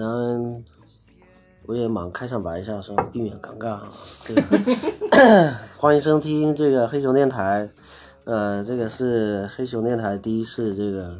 [0.00, 0.64] 简单，
[1.66, 3.92] 我也忙开场白一下，说避免尴尬啊。
[5.76, 7.70] 欢迎收听这个黑熊电台，
[8.24, 11.18] 呃，这个是黑熊电台第一次这个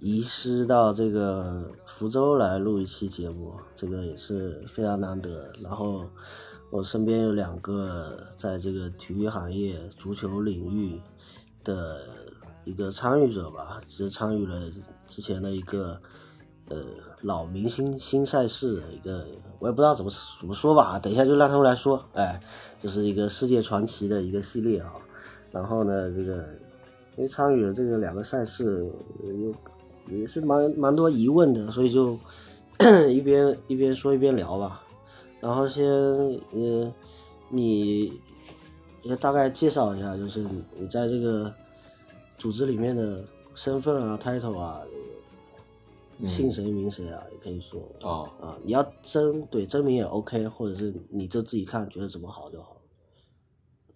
[0.00, 5.52] 移师到这个福州来录一期节目，这个也是非常难得。
[5.62, 6.06] 然后
[6.70, 10.98] 我身边有两个在这个体育行业、足球领域
[11.62, 12.00] 的
[12.64, 14.62] 一个参与者吧，是参与了
[15.06, 16.00] 之前的一个
[16.70, 16.78] 呃
[17.22, 19.26] 老明星新赛事的一个，
[19.58, 22.40] 我也不知道怎么怎么说吧，等一下就让他们来说，哎，
[22.80, 24.92] 就是一个世界传奇的一个系列啊。
[25.50, 26.44] 然后呢，这个
[27.16, 28.88] 因为参与了这个两个赛事，
[29.24, 29.52] 呃有
[30.06, 32.18] 也是蛮蛮多疑问的，所以就
[33.10, 34.82] 一边一边说一边聊吧。
[35.40, 36.92] 然后先呃，
[37.48, 38.12] 你
[39.02, 40.44] 也大概介绍一下，就是
[40.76, 41.52] 你在这个
[42.36, 44.80] 组织里面的身份啊、title 啊，
[46.26, 47.80] 姓谁名谁啊，也可以说。
[48.02, 52.76] 哦，啊，你要真对真名也 OK，或者是你就自己看觉得怎么好就好。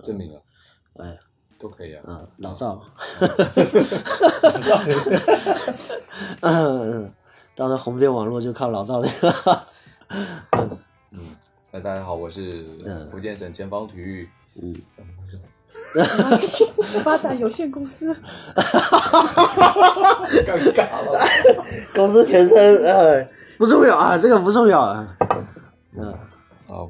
[0.02, 0.40] 真名啊
[0.94, 1.18] 哎，
[1.58, 2.02] 都可以啊。
[2.06, 2.82] 嗯，老赵，
[4.42, 4.82] 老赵。
[6.40, 7.12] 嗯，
[7.54, 9.62] 到时候红遍网络就靠老赵这个。
[11.12, 11.36] 嗯，
[11.70, 13.10] 那大家好，我是嗯。
[13.10, 14.28] 福建省前方体育，
[14.60, 15.04] 嗯，嗯，
[16.76, 18.14] 我是发展有限公司，
[18.54, 18.62] 尴
[20.72, 21.20] 尬了。
[21.94, 23.26] 公司全称呃
[23.58, 25.16] 不重要啊，这个不重要啊。
[25.96, 26.14] 嗯，
[26.66, 26.88] 好，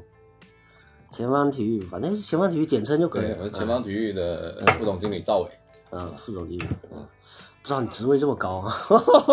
[1.11, 3.37] 前方体育，反正前方体育简称就可以对，了。
[3.41, 5.49] 我是前方体育的副总经理赵伟。
[5.91, 7.05] 嗯，副总经理，嗯。
[7.61, 8.75] 不知道你职位这么高啊。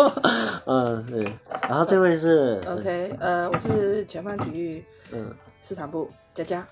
[0.65, 1.21] 嗯，对。
[1.63, 5.29] 然后这位是 OK，呃，我是全方体育嗯。
[5.63, 6.65] 市场部佳佳，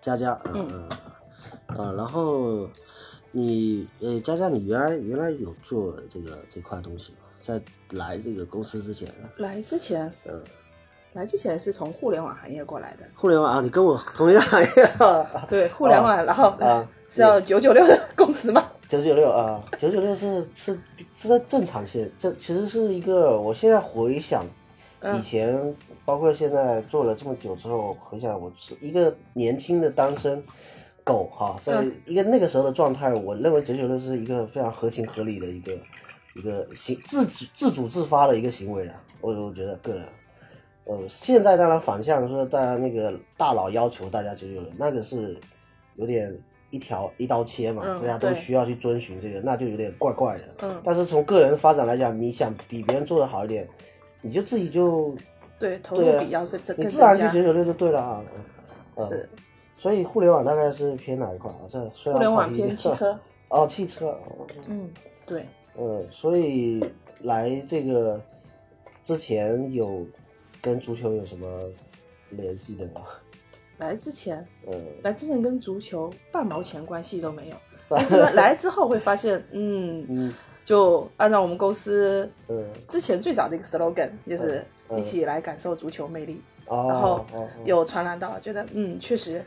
[0.00, 0.68] 佳佳，嗯。
[0.70, 0.88] 嗯
[1.66, 2.68] 啊，然后
[3.32, 7.18] 你呃佳佳，你原来原来有做这个这块东西吗？
[7.42, 10.42] 在来这个公司之前，来之前，嗯，
[11.12, 14.66] 来之前是从互联网行业过来的，互联网啊，你跟我同一个行业
[14.98, 15.46] 啊。
[15.48, 18.68] 对，互联网，然后啊是要九九六的工资吗？
[18.88, 20.78] 九九六啊，九九六是是
[21.14, 24.44] 是在正常线，这其实是一个，我现在回想
[25.00, 25.74] 嗯以前，
[26.04, 30.42] 包括现在做了这么久之后，回想我是一个年轻的单身
[31.06, 35.72] 狗哈，所以一个那个时候的状态，我认为九九六是一个非常合情合理的一个
[36.34, 40.04] 一个行自主自主自发的一个行为啊，我我觉得个人。
[40.84, 45.38] 呃，现在当然反向说，大家那个大佬要求大家九九六，那个是
[45.94, 46.36] 有点
[46.70, 50.44] 一条一刀切嘛，嗯大家都需要去遵循这个，那就有点怪怪的。
[50.62, 53.68] 嗯，但是从个人发展来讲，你想比别人做的好一点，
[54.22, 55.16] 你就自己就
[55.56, 58.24] 对，投入比较更更增你自然就加，九九六就对了啊。
[58.96, 59.28] 嗯是
[59.76, 61.60] 所以互联网大概是偏哪一块啊？
[61.68, 64.46] 这互联网偏汽车， 哦，汽车，哦。
[64.66, 64.90] 嗯，
[65.26, 65.46] 对，
[65.78, 66.82] 嗯，所以
[67.22, 68.20] 来这个
[69.02, 70.06] 之前有
[70.60, 71.46] 跟足球有什么
[72.30, 73.02] 联系的吗？
[73.78, 74.72] 来之前，嗯，
[75.02, 77.56] 来之前跟足球半毛钱关系都没有，
[77.90, 80.34] 但是呢来之后会发现，嗯，嗯。
[80.64, 84.98] 就按照我们公司嗯，之前最早的一个 slogan，就是嗯。
[84.98, 87.24] 一起来感受足球魅力，哦，然后
[87.64, 89.40] 有传染到，觉得嗯，确实，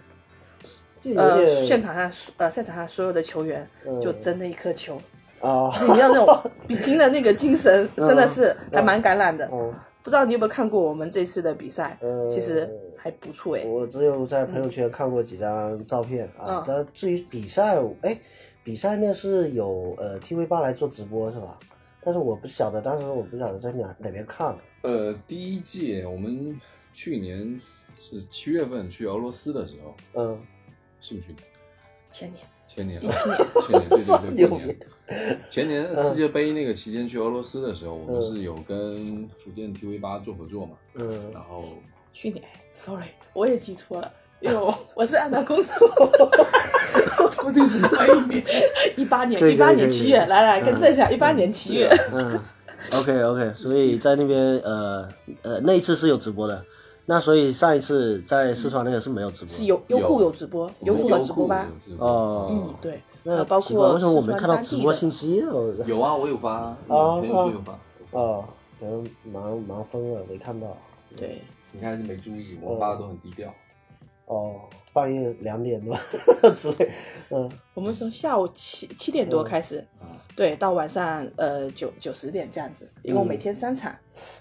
[1.16, 4.96] 呃，点现场上呃赛场上所有的球员嗯就争那一颗球，
[5.40, 9.48] 啊， 你要那种 比拼的那个精神，真的是还蛮感染的。
[9.52, 12.28] 嗯不知道你有没有看过我们这次的比赛嗯？
[12.30, 13.66] 其实还不错哎。
[13.66, 16.64] 我只有在朋友圈看过几张照片啊嗯。
[16.66, 18.18] 但至于比赛，哎，
[18.64, 21.59] 比赛那是有呃 TV 八来做直播是吧？
[22.02, 24.56] 但是我不晓得，当时我不晓得在哪哪边看。
[24.84, 26.59] 呃，第一届我们
[26.94, 27.56] 去年
[28.00, 30.40] 是七月份去俄罗斯的时候，嗯，
[31.00, 31.44] 是不是去年？
[32.12, 34.78] 前年前年，一七年前年，对对对，牛前年。
[35.50, 41.66] 前年 世界杯那个期间去俄罗斯的时候，我们是有跟福建 TV 八做合作嘛，嗯然后
[42.14, 45.73] 去年，sorry，我也记错了，因为我我是按照公司。
[47.38, 48.44] 到底是哪一年？
[48.97, 51.90] 一八年，一八年七月，来来嗯更正一下，一八年七月。
[52.14, 52.40] 嗯
[52.94, 55.08] ，OK OK，所以在那边呃
[55.41, 56.64] 呃那一次是有直播的，
[57.09, 59.52] 那所以上一次在四川那个是没有直播。
[59.56, 61.67] 是优优酷有直播，优酷有直播吧？
[61.97, 65.38] 哦嗯，对，那呃包括为什么我没看到直播信息？
[65.88, 67.79] 有啊，我有发，哦朋友圈有发。
[68.11, 68.46] 哦，
[68.79, 70.67] 可能忙忙疯了，没看到。
[71.17, 71.41] 对，
[71.72, 73.52] 你看是没注意，我发的都很低调。
[74.28, 74.61] 哦，
[74.94, 75.97] 半夜两点多
[76.56, 76.91] 之类，
[77.32, 83.91] 嗯我们从下午七七点多开始，啊，对，到晚上呃九九十点这样子，一共每天三场。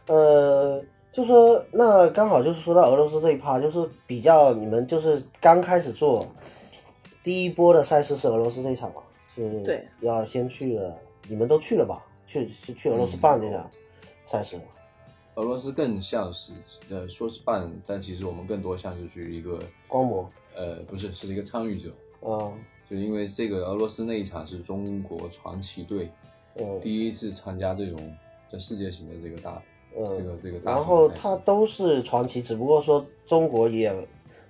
[0.09, 0.85] 呃，
[1.19, 6.25] 就说那刚好就是说到俄罗斯这一趴，就是比较你们就是刚开始做
[7.25, 9.03] 第一波的赛事是俄罗斯这一场嘛，
[9.35, 12.06] 是对，要先去了，你们都去了吧？
[12.25, 13.69] 去去去俄罗斯办这场
[14.26, 14.62] 赛事吗？
[15.35, 16.53] 俄罗斯更像是
[16.88, 22.55] 呃说是办，但其实我们更多像是去一个观摩呃不是是一个参与者，嗯，
[22.88, 26.12] 就因为这个俄罗斯那一场是中国传奇队
[26.55, 26.81] 嗯。
[26.81, 27.99] 第一次参加这种
[28.53, 29.61] 在世界型的这个大
[29.99, 33.95] 这嗯，个这个然后它都是传奇，只不过说中国也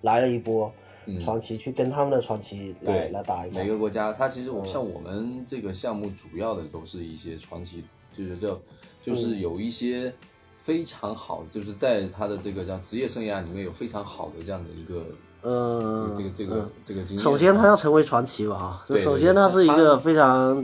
[0.03, 0.73] 来了一波
[1.06, 1.19] 嗯。
[1.19, 3.62] 传奇，去跟他们的传奇来来打一场。
[3.62, 3.69] 每。
[3.69, 4.67] 个国家，它其实我嗯。
[4.67, 7.85] 像我们这个项目主要的都是一些传奇，
[8.17, 8.61] 就是就嗯。
[9.00, 10.12] 就是有一些
[10.59, 15.06] 非常好，就是在他的这个叫职业生涯里面有非常好的这样的一个
[15.43, 17.19] 嗯，这个这个这嗯个。
[17.19, 18.56] 首先他要成为传奇吧，
[18.87, 20.61] 哈，首先他是一个非常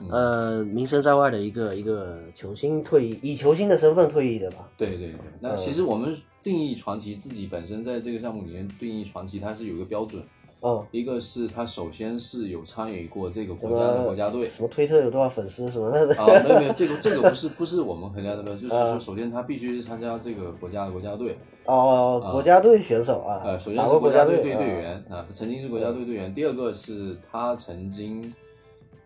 [0.00, 4.68] 嗯呃名声在外的一个一个球星退役，以球星的身份退役的吧。
[4.76, 10.22] 对对对，那嗯其实我们定义传奇自己本身在这个项目里面定义传奇，它是有一个标准，
[10.60, 14.48] 哦，一个是他首先是有参与过这个国家的国家队。
[14.48, 16.14] 什么推特有多少粉丝什么的。
[16.16, 26.34] 啊，没有没有，这个这个不是不是我们衡量的标准， 就是说，嗯首先他必须是参加这个国家的国家队，哦，啊国家队选手啊，呃，首先是国家队队员啊，他曾经是国家队队员。
[26.34, 28.32] 第二个是他曾经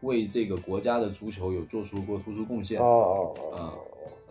[0.00, 3.74] 为这个国家的足球有做出过突出贡献哦哦哦，啊。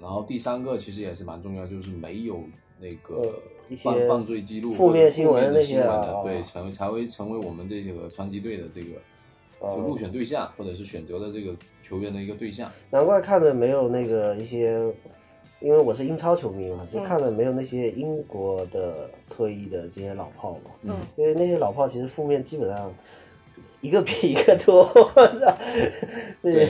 [0.02, 2.40] 然后第三个其实也是蛮重要，就是没有
[2.80, 3.34] 那个
[3.78, 8.98] 犯犯罪记录、负面新闻的那新闻的，对，成为才会成为我们这个川崎队的这个
[9.60, 12.70] 哦就入选对象，或者是选择的这个球员的一个对象。
[12.92, 14.80] 难怪看着没有那个一些，
[15.60, 17.04] 因为我是英超球迷嘛，就嗯。
[17.04, 20.96] 看了没有那些英国的退役的这些老炮嘛，嗯。
[21.16, 22.94] 因为那些老炮其实负面基本上
[23.82, 26.70] 一个比一个多，那对，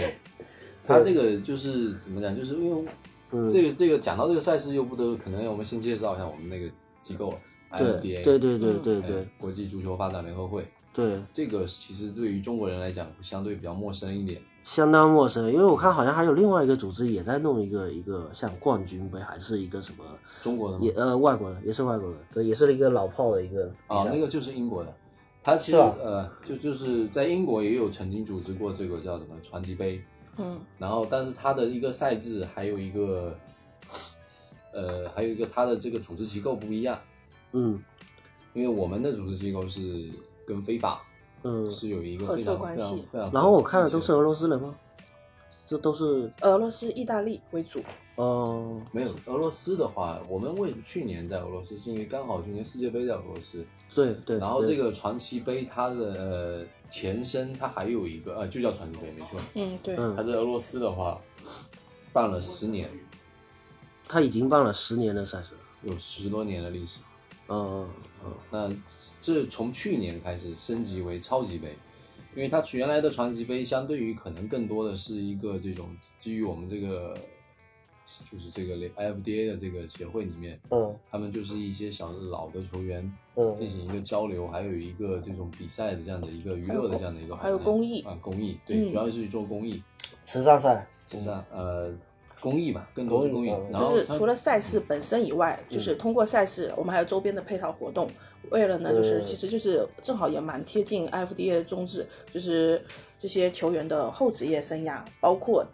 [0.83, 2.91] 他这个就是怎么讲，就是因为
[3.31, 3.47] 嗯。
[3.47, 6.69] 这个这个讲到这个赛事，又不得可能我们先介绍一下我们那个
[7.01, 7.33] 机构
[7.77, 8.81] 对 IFDA，对对对嗯。
[8.81, 10.65] 对哎对国际足球发展联合会。
[10.93, 14.41] 对，这个其实对于中国人来讲，相对比较陌生一点。
[14.67, 20.03] 相当陌生，因为我看好像还有另外一个组织也在弄一个一个像冠军杯还是一个什么，
[20.43, 20.83] 中国的吗？
[20.83, 20.91] 也？
[20.91, 24.11] 呃外国的也是外国的，对，也是一个老炮的一个比啊，赛。
[24.11, 24.93] 那个就是英国的。
[25.41, 30.03] 他其实呃，就就是在英国也有曾经组织过这个叫什么传奇杯，
[30.35, 30.59] 嗯。
[30.77, 33.33] 然后但是他的一个赛制还有一个，
[34.73, 36.99] 呃，还有一个他的这个组织机构不一样，
[37.53, 37.81] 嗯。
[38.53, 40.11] 因为我们的组织机构是
[40.45, 41.01] 跟非法
[41.47, 43.31] 嗯，是有一个合非常非常作关系。
[43.33, 44.75] 然后我看的都是俄罗斯人吗？
[45.65, 47.81] 这都是俄罗斯、意大利为主。
[48.15, 48.81] 哦。
[48.91, 60.15] 没有俄罗斯的话，我们为去年在俄罗斯是因为刚好去年世界杯在俄罗斯，对对，然后这个传奇杯它的呃前身它还有一个呃就叫传奇杯没错，嗯，对，嗯。
[60.15, 61.19] 它在俄罗斯的话
[62.13, 62.89] 办了十年，
[64.07, 66.99] 他已经办了十年的赛事了，有十多年的历史。
[67.49, 67.89] 嗯嗯
[68.25, 68.33] 嗯。
[68.51, 71.75] 那这从去年开始升级为超级杯，
[72.35, 75.89] 因为它原来的传奇杯相对于可能更多的是一个这种
[76.19, 77.17] 基于我们这个
[78.31, 80.95] 就是这个 IFDA 的这个协会里面，嗯。
[81.11, 83.55] 他们就是一些小老的球员嗯。
[83.57, 88.01] 进行一个交流，还有一个这种比赛的这样的一个娱乐的这样的一个环境，还有公益。
[88.01, 88.92] 啊，公益对，嗯。
[88.92, 89.83] 主要是做公益，
[90.23, 91.94] 慈善赛，慈善呃
[92.39, 98.09] 公益吧，更多是公益就是除了赛事本身以外，就是通过赛事，我们还有周边的配套活动。
[98.51, 102.81] 为了呢，就是嗯其实就是正好也蛮贴近 IFDA 的宗旨，就是
[103.19, 105.65] 这些球员的后职业生涯，包括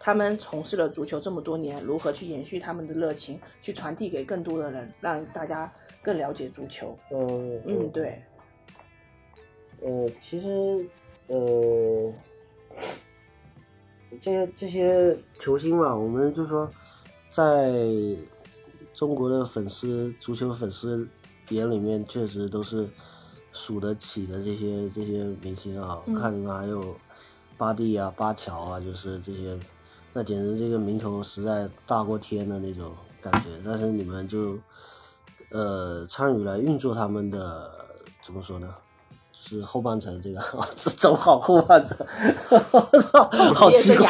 [0.00, 5.70] 他们从事了足球这么多年，如何去延续他们的热情，去传递给更多的人，让大家
[6.02, 6.96] 更了解足球。
[7.10, 8.22] 嗯嗯，，对，
[9.82, 10.86] 呃，其实
[11.26, 12.12] 呃，
[14.20, 16.70] 这些这些球星嘛，我们就说，
[17.30, 17.72] 在
[18.92, 21.08] 中国的粉丝足球粉丝
[21.48, 22.88] 眼里面，确实都是
[23.52, 26.02] 数得起的这些这些明星啊。
[26.06, 26.94] 我嗯看你们还有
[27.56, 29.58] 巴蒂啊、巴乔啊，就是这些，
[30.12, 33.48] 那简直这个名头实在大过天的那种感觉。
[33.64, 34.58] 但是你们就
[35.50, 37.70] 呃参与来运作他们的
[38.22, 38.74] 怎么说呢？
[39.32, 40.40] 是后半程这个
[40.76, 42.06] 是走好后半程，
[43.54, 44.06] 好奇怪，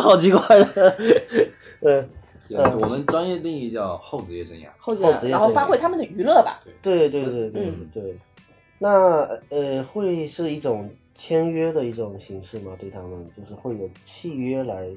[0.00, 0.96] 好奇怪的，
[1.80, 2.08] 嗯，
[2.50, 4.68] 呃我们专业定义叫后职业生涯。
[4.78, 6.60] 后职后职业然后发挥他们的娱乐吧。
[6.80, 8.18] 对对对对嗯对。
[8.78, 12.76] 那呃，会是一种签约的一种形式吗？
[12.78, 14.88] 对他们就是会有契约来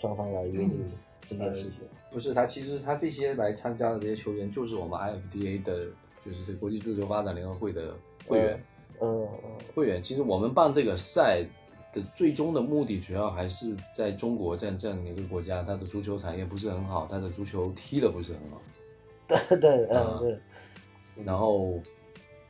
[0.00, 0.88] 双方来约定
[1.28, 1.80] 这件事情。
[2.08, 5.86] 不是他，其实他这些来参加的这些球员，就是我们 IFDA 的，
[6.24, 7.94] 就是这国际足球发展联合会的
[8.26, 8.54] 会员。
[8.54, 8.62] 嗯
[9.00, 9.28] 嗯
[9.74, 11.44] 会员，其实我们办这个赛
[11.92, 18.62] 的最终的目的，主要还是在中国这样这样的一个国家，它的足球产业不是很好，它的足球踢的不是很好，
[19.28, 20.18] 对对啊。
[20.18, 20.40] 嗯
[21.14, 21.78] 对，然后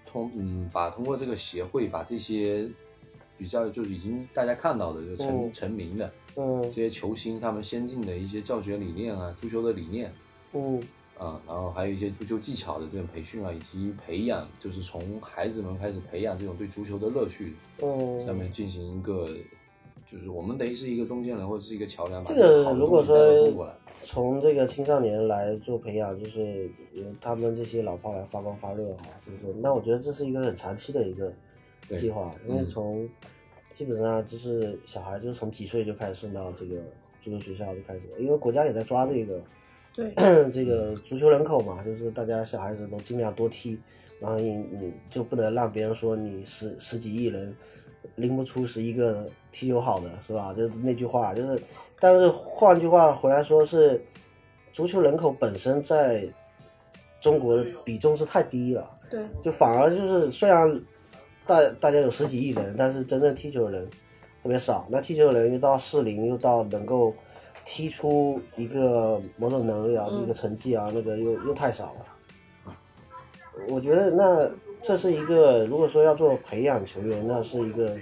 [0.05, 2.71] 通嗯把通过这个协会把这些
[3.37, 5.53] 比较就是已经大家看到的就成、嗯。
[5.53, 6.63] 成名的嗯。
[6.63, 10.13] 这些球星，他们先进的一些教学理念啊，足球的理念，
[10.53, 10.81] 嗯
[11.19, 19.29] 啊，然后还有一些足球技巧的这种培训啊，以及培养，就是从孩子们开始培养这种对足球的乐趣，哦下嗯，面进行一个，
[20.11, 31.33] 就是我们等于是一个中间人或者是一个桥梁，把这个如果说从这个青少年来做培养，就是由他们这些老炮来发光发热哈，就是那我觉得这是一个很长期的一个
[31.97, 32.69] 计划，因为嗯。
[32.69, 33.09] 从
[33.73, 36.77] 基本上就是小孩就是从几岁就开始送到这个
[37.21, 39.39] 足球学校就开始，因为国家也在抓这个
[39.97, 40.13] 对，
[40.53, 43.81] 这个足球人口嘛，就是大家小孩子都尽量多踢，
[44.21, 47.57] 然后你你就不能让别人说你十十几亿人
[48.17, 50.53] 拎不出十一个踢球好的，是吧？
[50.55, 51.63] 就是那句话，就是，
[51.99, 54.05] 但是换句话回来说是，
[54.71, 56.29] 足球人口本身在
[57.21, 60.81] 中国的比重是太低了，对，就反而就是虽然
[61.47, 63.89] 大大家有十几亿人，但是真正踢球的人
[64.43, 64.87] 特别少。
[64.91, 67.15] 那踢球的人又到适龄，又到能够
[67.67, 72.07] 踢出一个某种能力啊，嗯一个成绩啊，那个又又太少了。
[73.69, 74.49] 我觉得那
[74.81, 77.97] 这是一个，如果说要做培养球员，那是一个，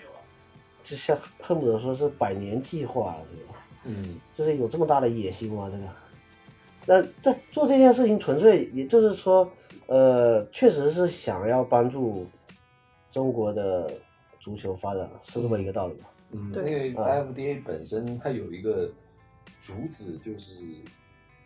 [0.83, 3.59] 就像恨不得说是百年计划了，这个。
[3.87, 5.71] 嗯，就是有这么大的野心吗？
[5.73, 9.51] 这个，那这做这件事情纯粹也就是说，
[9.87, 12.27] 呃，确实是想要帮助
[13.11, 13.91] 中国的
[14.41, 16.11] 足球发展，是这么一个道理吧？
[16.33, 18.91] 嗯，对因为啊 IFDA 本身它有一个
[19.65, 20.61] 主旨，就是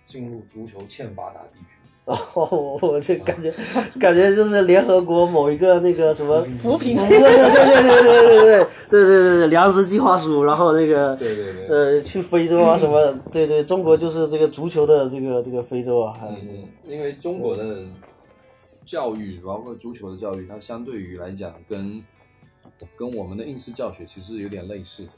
[0.04, 1.78] 进入足球欠发达地区。
[2.06, 3.52] 哦，我这感觉
[4.00, 16.18] 感觉就是联合国某一个那个什么扶贫对对对对对对对对对对对粮食计划署，然后那个对对对呃去非洲啊什么，对对，中国就是这个足球的这个这个非洲啊，
[16.86, 17.84] 因为中国的
[18.86, 22.02] 教育，包括足球的教育，它相对于来讲跟
[22.96, 25.10] 跟我们的应试教学其实有点类似的。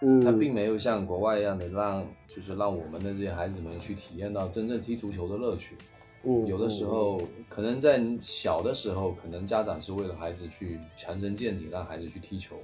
[0.00, 5.76] 嗯，它并没有像国外一样的让，就是让我们的这些孩子们去体验到真正踢足球的乐趣。
[6.24, 12.56] 嗯有的时候，可能在小的时候，可能家长是为了孩子去强身健体，让孩子去踢球。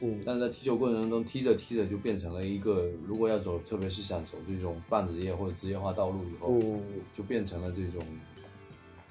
[0.00, 6.82] 嗯但是在踢球过程中，踢着踢着就变成了一个，如果要走，特别是想走这种半职业或者职业化道路以后，嗯
[7.14, 8.02] 就变成了这种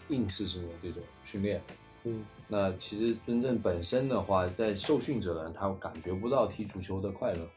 [0.09, 1.61] 应试性的这种训练。
[2.03, 7.47] 嗯那其实真正本身的话，在受训者呢，他感觉不到踢足球的快乐，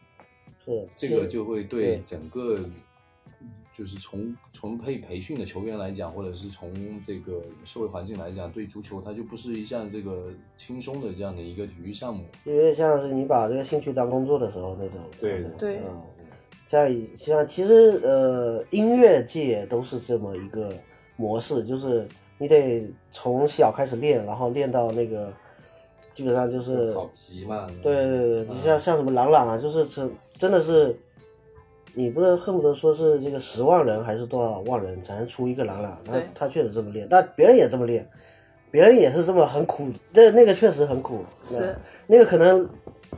[0.67, 2.59] 是这个就会对对整个，
[3.77, 12.25] 就是从从培培训的球员来讲，或者是从这个社会环境来讲，对足球它就不是一项这个轻松的这样的一个体育项目。
[12.45, 14.99] 就有点像是你把这个兴趣当工作的时候那种。
[15.21, 16.03] 对对嗯，
[16.67, 20.73] 像像其实呃音乐界都是这么一个
[21.17, 22.09] 模式，就是
[22.39, 25.33] 你得从小开始练，然后练到那个
[26.13, 30.95] 基本上就是考级嘛，对对对，你像像什么朗朗啊，就是真真的是，
[31.95, 36.27] 你不能恨不得说是这个十万人还是多少万人才能出一个朗朗，他对。
[36.35, 38.07] 他确实这么练，但别人也这么练，
[38.71, 41.75] 别人也是这么很苦，那那个确实很苦，是。
[42.07, 42.69] 那个可能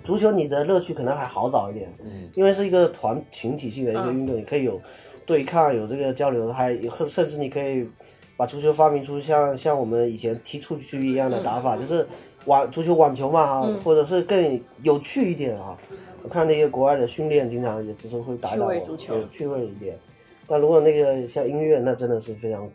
[0.04, 2.30] 足球你的乐趣可能还好找一点，嗯。
[2.34, 4.18] 因为是一个团群体性的一个嗯。
[4.20, 4.80] 运动，你可以有
[5.26, 7.88] 对抗，有这个交流，还有甚至你可以
[8.36, 12.06] 把足球发明出像像我们以前踢出去一样的打法，就是
[12.44, 15.76] 网足球网球嘛哈，或者是更有趣一点啊。
[16.22, 19.98] 我看那些国外的训练，经常也只是会打一打趣味足球有趣味一点。
[20.46, 22.68] 但如果那个像音乐，那真的是非常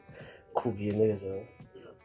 [0.53, 1.37] 苦逼那个时候。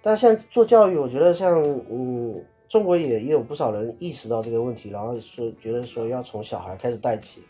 [0.01, 7.43] 但像做教育，我觉得像嗯，中国也也有不少人意识到这个问题，然后说觉得说要从小孩开始带起。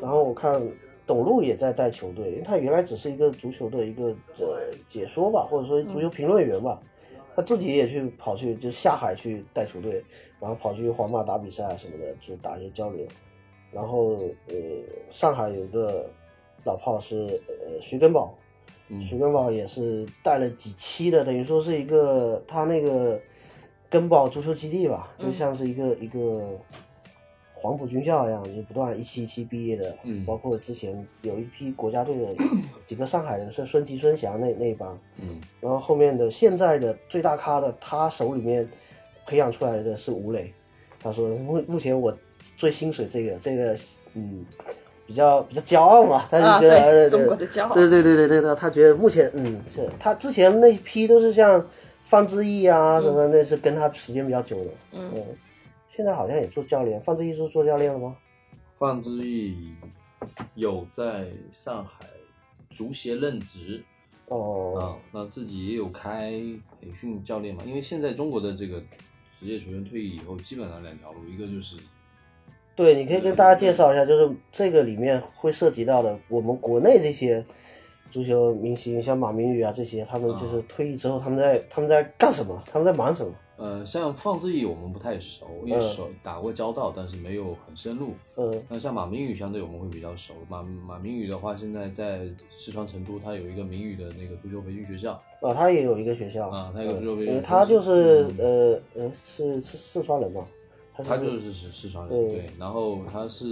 [0.00, 0.62] 然后我看
[1.06, 4.04] 董路也在带球队，因为他原来只是一个足球的一个
[4.38, 6.80] 呃解说吧，或者说足球评论员吧，
[7.34, 10.04] 他自己也去跑去就下海去带球队，
[10.38, 13.06] 然后跑去皇马打比赛啊什么的，就打一些交流。
[13.72, 14.18] 然后
[14.48, 14.54] 呃，
[15.10, 16.10] 上海有个
[16.64, 18.36] 老炮是呃徐根宝，
[18.88, 23.20] 嗯徐根宝也是带了几期的，等于说是一个他那个
[23.88, 26.58] 根宝足球基地吧，就像是一个、一个
[27.60, 30.24] 黄埔军校一样，就不断一期一期毕业的，嗯。
[30.24, 32.34] 包括之前有一批国家队的
[32.86, 35.38] 几个上海人，孙孙吉、孙祥那那一帮，嗯。
[35.60, 38.66] 然后后面的现在的最大咖的，他手里面
[39.26, 40.52] 培养出来的是吴磊。
[41.02, 42.16] 他说目目前我
[42.56, 43.76] 最薪水这个这个
[44.14, 44.44] 嗯
[45.06, 51.62] 比较比较骄傲嘛，他啊就觉得、对呃中国的骄傲对对对对对对，他觉得目前嗯是他之前那一批都是像
[52.04, 55.12] 范志毅啊什么，那是跟他时间比较久的，嗯
[55.90, 58.16] 现在好像也做教练，范志毅是做教练了吗？
[58.78, 59.74] 范志毅
[60.54, 62.06] 有在上海
[62.70, 63.82] 足协任职
[64.28, 66.30] 哦，啊，那自己也有开
[66.80, 67.64] 培训教练嘛。
[67.66, 68.80] 因为现在中国的这个
[69.38, 71.76] 职业球员退役以后，基本上两条路，一个就是
[72.76, 77.44] 对，你可以跟大家介绍一下，就是这个里面会涉及到的我们国内这些
[78.08, 82.62] 足球明星，像马明宇啊这些，他们就是退役之后，他们在他们在干什么？
[82.70, 83.34] 他们在忙什么？
[83.60, 88.14] 呃，像放自毅我们不太熟，也熟打过交道，但是没有很深入。
[88.36, 90.32] 嗯那像马明宇相对我们会比较熟。
[90.48, 95.12] 马马明宇的话，现在在四川成都，他有一个明宇的那个足球培训学校。
[95.42, 100.46] 啊，他也有一个学校啊他有个足球培训嗯他就是呃呃是是四川人嘛，
[100.94, 102.50] 他他就是是四川人，嗯对。
[102.58, 103.44] 然后他是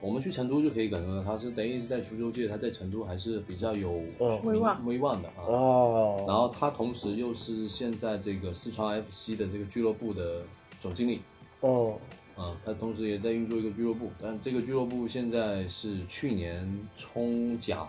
[0.00, 4.40] 我们去成都就可以感受到，他是等于是在足球界，他在成都还是比较有嗯。
[4.44, 4.86] 威望。
[4.86, 5.42] 威望的啊。
[5.46, 10.42] 哦，然后他同时又是现在这个四川 FC 的这个俱乐部的
[10.80, 11.20] 总经理。
[11.60, 11.98] 哦。
[12.36, 17.80] 啊，他同时也在运作一个俱乐部，但这个俱乐部现在是去年冲甲，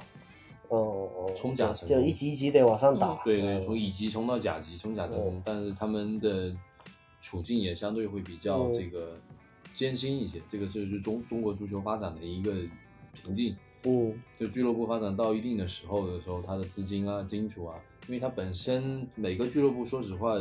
[0.70, 6.52] 哦哦，冲甲成功就一级一级得往上打，对对，嗯从乙级冲到甲级，冲甲成功，但是他们的
[7.22, 8.74] 处境也相对会比较嗯。
[8.74, 9.20] 这个
[9.74, 12.52] 艰辛一些，这个就是中中国足球发展的一个
[13.14, 13.56] 瓶颈。
[13.84, 14.14] 嗯。
[14.38, 17.76] 就俱乐部发展到一定的时候的时候，它的资金啊、金主啊，
[18.08, 20.36] 因为它本身每个俱乐部，说实话，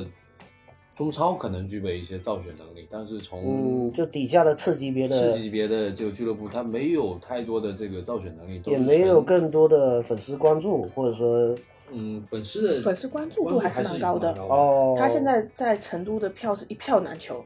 [0.95, 11.57] 中超可能具备一些造血能力，但是从嗯，就底下的次级别的次级别的这个俱乐部，它没有太多的这个造血能力，都也没有更多的粉丝关注，或者说
[11.93, 14.33] 嗯粉丝的粉丝关注度还是蛮高的。
[14.33, 14.43] 的。
[14.43, 17.45] 哦，他现在在成都的票是一票难求，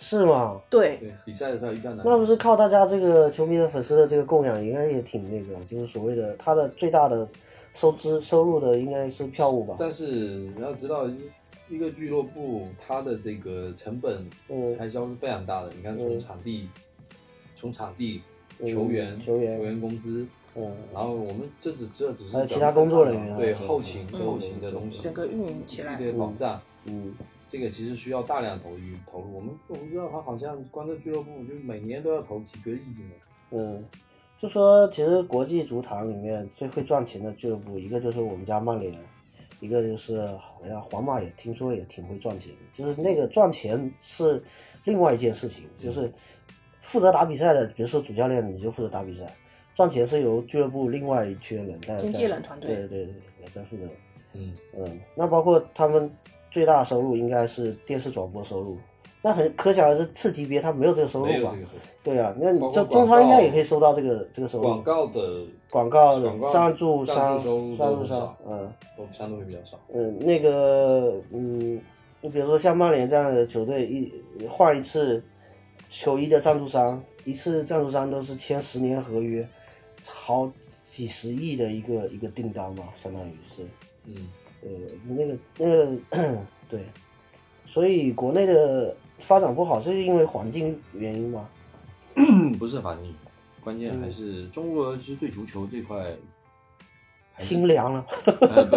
[0.00, 0.60] 是吗？
[0.70, 2.04] 对，对比赛的票一票难。
[2.04, 7.28] 那不是靠大家这个球迷的粉丝的这个供养，应该也挺那个，就是所谓的他的最大的
[7.74, 9.76] 收支收入的应该是票务吧？
[9.78, 11.06] 但是你要知道，
[11.68, 14.76] 一个俱乐部它的这个成本嗯。
[14.76, 15.70] 开销是非常大的。
[15.76, 16.18] 你看，从嗯。
[16.18, 16.68] 场地、
[17.54, 18.22] 从场地、
[18.58, 19.58] 嗯球员、球员。
[19.58, 20.74] 球员工资，嗯。
[20.92, 25.94] 然后我们这只这只是还有其他工作人员啊对后勤嗯后勤的东西，整个运营起来。
[25.94, 27.14] 一系列网站，嗯
[27.50, 29.34] 这个其实需要大量投入投入。
[29.34, 33.14] 我们我们知道，他好像光这俱乐部就每年都要投几个亿进来。
[33.50, 33.84] 嗯，
[34.38, 38.96] 就说其实国际足坛里面最会赚钱的俱乐部，一个就是我们家曼联，
[39.58, 44.40] 一个就是好像皇马也听说也挺会赚钱，就是那个赚钱是
[44.84, 46.08] 另外一件事情，就是
[46.80, 49.34] 负责打比赛的，比如说主教练你就负责打比赛，
[49.74, 53.82] 赚钱是由俱乐部另外一群人在经纪人团队对对对对在负责。
[54.34, 56.08] 嗯，嗯，那包括他们
[56.50, 58.76] 最大收入应该是电视转播收入，
[59.22, 61.54] 那很可想而知，次级别他没有这个收入吧。
[62.02, 64.64] 对啊，那你这中超应该也可以收到这个这个收入。
[64.64, 69.78] 广告的广告赞助商赞助商嗯都相对会比较少。
[69.92, 71.80] 嗯，那个嗯，
[72.20, 74.12] 你比如说像曼联这样的球队，一
[74.48, 75.22] 换一次
[75.88, 79.46] 球衣的赞助商，一次赞助商都是签十年合约，
[80.04, 80.50] 好
[80.82, 83.62] 几十亿的一个一个订单嘛，相当于是。
[84.06, 84.28] 嗯，
[84.62, 84.68] 呃，
[85.08, 85.96] 那个那个
[86.68, 86.84] 对，
[87.64, 91.48] 所以国内的发展不好，是因为环境原因吗？
[92.16, 93.14] 嗯 不是环境，
[93.62, 96.14] 关键嗯还是中国其实对足球这块
[97.38, 98.04] 心凉了。
[98.40, 98.76] 呃不，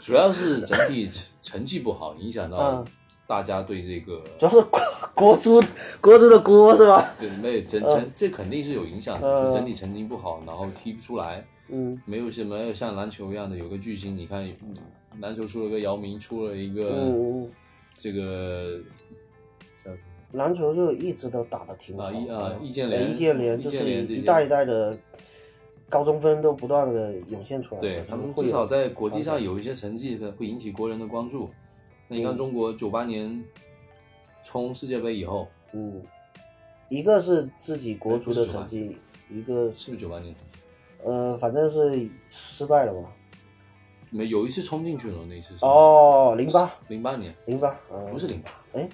[0.00, 2.86] 主要是整体成成绩不好，影响到嗯
[3.26, 4.80] 大家对这个主要是国
[5.14, 5.62] 国足
[6.00, 7.14] 国足的锅是吧？
[7.18, 12.00] 对没整成这肯定是有影响的，整体成绩不好，然后踢不出来，嗯。
[12.04, 14.74] 没有什么有像篮球一样的有个巨星，你看嗯
[15.20, 17.12] 篮球出了个姚明，出了一个
[17.94, 18.78] 这个
[19.84, 19.90] 叫
[20.32, 24.96] 篮球就一直都打得挺好啊易啊嗯易建联易建联就是一代一代的
[25.88, 31.48] 高中分都不断的涌现出来，对他们至少在国际上有一些成绩的会引起国人的关注。
[32.08, 32.36] 那你看嗯。
[32.36, 33.42] 中国九八年
[34.44, 36.02] 冲世界杯以后，嗯，
[36.90, 38.96] 一个是自己国足的成绩，
[39.30, 40.34] 一个是不是九八年？
[41.04, 43.10] 呃反正是失败了吧。
[44.10, 48.88] 没有一次冲进去了，那一次是哦，零八零八年，零八，嗯，不是零八，哎，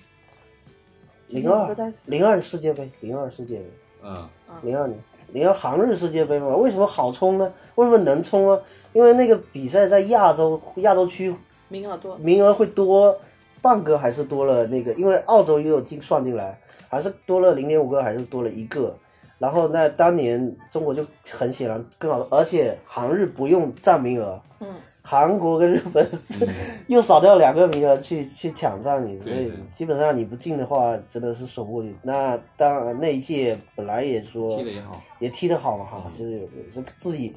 [1.28, 3.70] 今零二零二世界杯，零二世界杯，
[4.02, 4.28] 嗯，
[4.62, 4.98] 零二年，
[5.32, 7.52] 零二韩日世界杯嘛，为什么好冲呢？
[7.76, 8.60] 为什么能冲啊？
[8.92, 11.32] 因为那个比赛在亚洲亚洲区
[11.68, 13.16] 名额多，名额会多
[13.62, 14.92] 半个，还是多了那个？
[14.94, 18.98] 因为澳洲也有进算进来，还是多了零点五个，还是多了一个？
[19.44, 26.48] 然后那当年中国就很显然更好，而且韩日不用占名额，嗯，韩国跟日本是
[26.88, 31.94] 又少掉两个名额去去抢占你，所以基本上你不进的话，真的是守不过去。
[32.00, 37.36] 那当然那一届本来也说踢的也好，也踢得好嘛哈，就是有这个自己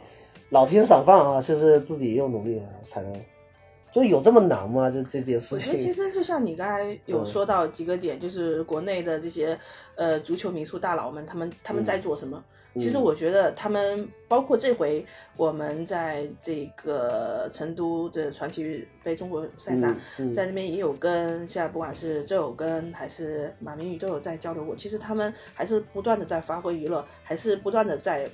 [0.52, 3.14] 老天赏饭啊，就是自己又努力才能，
[3.92, 4.90] 就有这么难吗？
[4.90, 9.58] 这这件事我觉得其，实就像你刚才有说到几个点，就是国内的这些
[9.96, 12.44] 呃足球民宿大佬们，他们他们在做什么？
[12.76, 15.04] 其实我觉得他们包括这回
[15.36, 19.98] 我们在这个成都的传奇杯中国赛上，
[20.32, 24.76] 在那边也有跟现在不管是周友根还是马明宇都有在交流过。
[24.76, 28.30] 其实他们还是不断的在发挥娱乐，还是不断的在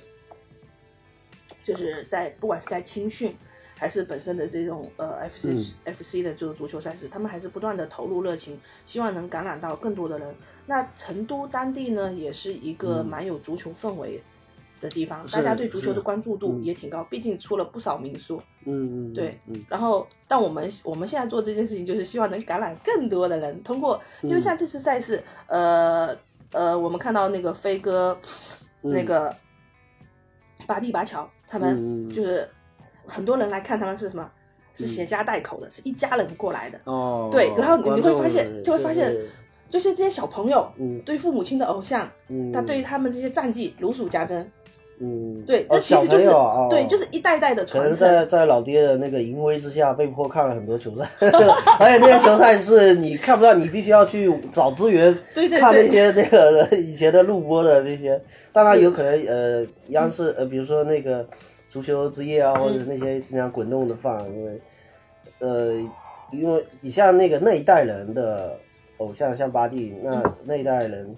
[1.62, 3.34] 就是在不管是在青训。
[3.76, 10.34] 还是本身的这种呃 F C F C 的这种足球赛事，他们还是不断的投入热情，希望能感染到更多的人。
[10.66, 14.22] 那成都当地呢，也是一个蛮有足球氛围
[14.80, 18.40] 的地方，大家对足球的关注度也挺高，毕竟出了不少名宿。
[18.64, 19.62] 嗯嗯，对，嗯。
[19.68, 26.16] 然后，但我们我们现在做这件事情，就是希望能感染更多的人，通过，因为像这次赛事，呃
[26.52, 28.18] 呃，我们看到那个飞哥，
[28.80, 29.34] 那个
[30.66, 32.48] 巴蒂巴乔，他们就是
[33.06, 34.30] 很多人来看他们是什么？
[34.76, 36.78] 是携家带口的，是一家人过来的。
[36.84, 39.14] 哦，对然后你你会发现就会发现
[39.70, 44.50] 就是这些小朋友嗯对父母亲的偶像，嗯，他对于他们这些战绩如数家珍。
[45.00, 46.26] 嗯，对，哦这其实就是
[46.70, 48.08] 对，哦就是一代代的可能传承。
[48.08, 51.08] 在在老爹的那个淫威之下，被迫看了很多球赛，
[51.80, 58.20] 而且那些球赛是你看不到，你必须要去找资源对对看那些那个以前的录播的那些。
[58.52, 61.26] 当然有可能呃，央视呃，比如说那个
[61.74, 64.60] 足球之夜啊，或者是那些经常滚动的放，因为
[65.40, 65.72] 呃，
[66.30, 68.56] 因为你像那个那一代人的
[68.98, 71.12] 偶像，像巴蒂，那那一代人。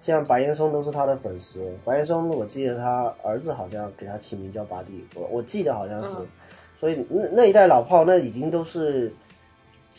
[0.00, 6.26] 像白岩松都是他的粉丝，白岩松我记得他儿子好像给他起名叫巴蒂，我我记得好像是，嗯。
[6.74, 9.14] 所以那那一代老炮那已经都是，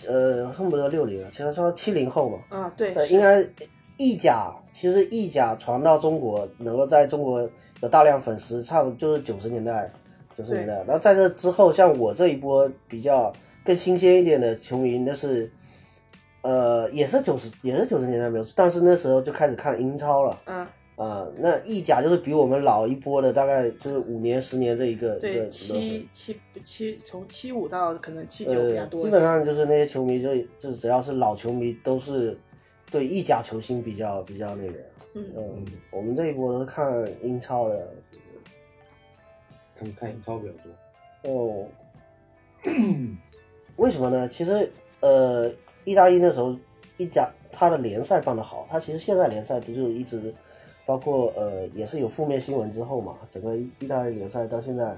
[0.08, 3.48] 呃，恨不得六零了，其实说七零后嘛，啊，对，应该
[3.96, 7.48] 意甲其实意甲传到中国，能够在中国
[7.82, 9.94] 有大量粉丝，差不多就是九十年代，
[10.42, 10.74] 九十年代。
[10.88, 13.32] 然后在这之后，像我这一波比较
[13.64, 15.52] 更新鲜一点的球迷，那是，
[16.42, 20.42] 呃，也是九十也是九十年代没有，但是那时候就开始看英超了。
[20.46, 29.04] 嗯，啊、那意甲就是比我们老一波的，大概就是五年、十年这一个对，七七七从七五到可能七九比较呃，多。
[29.04, 32.38] 基本上就是那些球迷就就只要是老球迷都是
[32.92, 34.74] 对意甲球星比较比较那个，
[35.16, 37.94] 嗯嗯，我们这一波都是看英超的，
[39.82, 40.72] 他们看英超比较多。
[41.32, 41.68] 哦，
[43.78, 44.30] 为什么呢？
[44.30, 45.52] 其实呃，
[45.84, 46.56] 意大利那时候
[46.98, 50.32] 意甲他的联赛办得好，他其实现在联赛不就一直
[50.86, 54.96] 包括呃也是有负面新闻之后嘛，整个意大利联赛到现在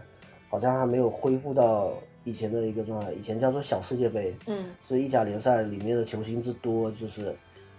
[0.49, 1.93] 好像还没有恢复到
[2.25, 7.33] 以前的一个状态，以前叫做小世界杯，嗯所以意甲联赛里面的球星之多，就是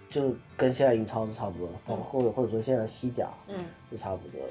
[0.08, 4.48] 就跟现在英超是差不多的，包括或者或者说现在西甲嗯是差不多的，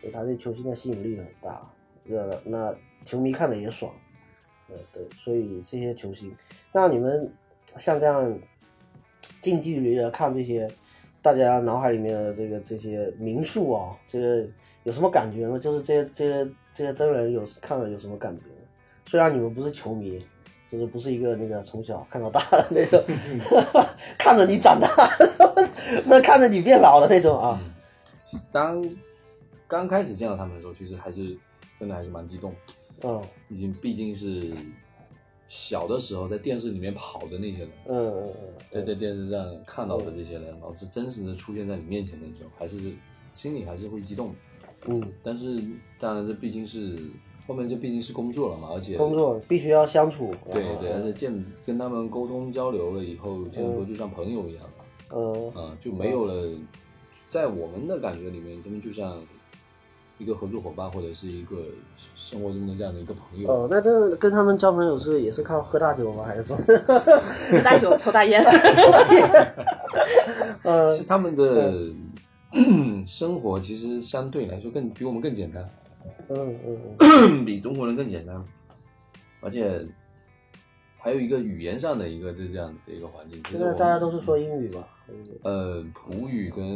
[0.00, 1.70] 所以他对球星的吸引力很大，
[2.08, 3.92] 呃，那球迷看的也爽，
[4.68, 6.34] 呃，对，所以这些球星，
[6.72, 7.30] 那你们
[7.78, 8.38] 像这样
[9.40, 10.68] 近距离的看这些，
[11.22, 14.46] 大家脑海里面的这个这些名宿啊，这个
[14.84, 15.58] 有什么感觉呢？
[15.58, 18.56] 就是这些这些这些真人有看了有什么感觉吗？
[19.06, 20.24] 虽然你们不是球迷，
[20.70, 23.02] 就是不是一个那个从小看到大的那种，
[24.16, 24.88] 看着你长大，
[26.06, 27.60] 不是看着你变老的那种啊。
[28.52, 28.82] 当
[29.70, 31.38] 刚开始见到他们的时候，其实还是
[31.78, 32.52] 真的还是蛮激动，
[33.02, 34.52] 嗯已经毕竟是
[35.46, 42.78] 小的时候在电视里面跑的那些人，嗯嗯嗯在在电视上看到的这些人，然后是真实的出现在你面前的时候，还是
[43.32, 44.34] 心里还是会激动。
[44.86, 45.62] 嗯但是
[45.98, 46.98] 当然，这毕竟是
[47.46, 50.34] 后面这毕竟是工作了嘛，而且嗯，工作必须要相处。
[50.50, 54.70] 对对，而且嗯见跟他们沟通交流了以后，见得多就像朋友一样了。
[55.12, 56.58] 嗯啊，就没有了，
[57.28, 59.22] 在我们的感觉里面，他们就像
[60.20, 61.56] 一个合作伙伴或者是一个
[62.14, 63.50] 生活中的这样的一个朋友。
[63.50, 66.24] 哦，那这跟他们交朋友是也是靠喝大酒吗？
[66.24, 66.54] 还是说？
[66.56, 68.44] 喝大酒抽大烟。
[70.62, 71.72] 呃是他们的
[73.06, 75.66] 生活其实相对来说更比我们更简单，
[76.28, 76.58] 嗯
[77.00, 78.44] 嗯 比中国人更简单，
[79.40, 79.82] 而且
[80.98, 83.42] 还有一个语言上的一个这这样的一个环境。
[83.44, 84.86] 其实现在大家都是说英语吧
[85.44, 86.66] 呃葡语跟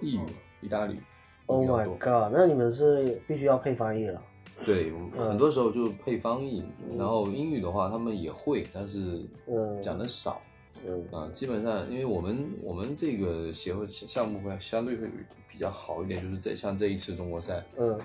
[0.00, 0.20] 意语、
[0.62, 1.00] 意大利都
[1.46, 1.86] ？Oh my。
[1.98, 2.32] god！
[2.32, 4.22] 那你们是必须要配翻译了。
[4.64, 6.64] 对，嗯很多时候就配翻译，
[6.96, 10.40] 然后英语的话他们也会，但是嗯讲的少。
[10.86, 15.08] 嗯啊，基本上，因为我们我们这个协会项目会相对会
[15.50, 17.98] 比较好一点，就是这像这一次中国赛，嗯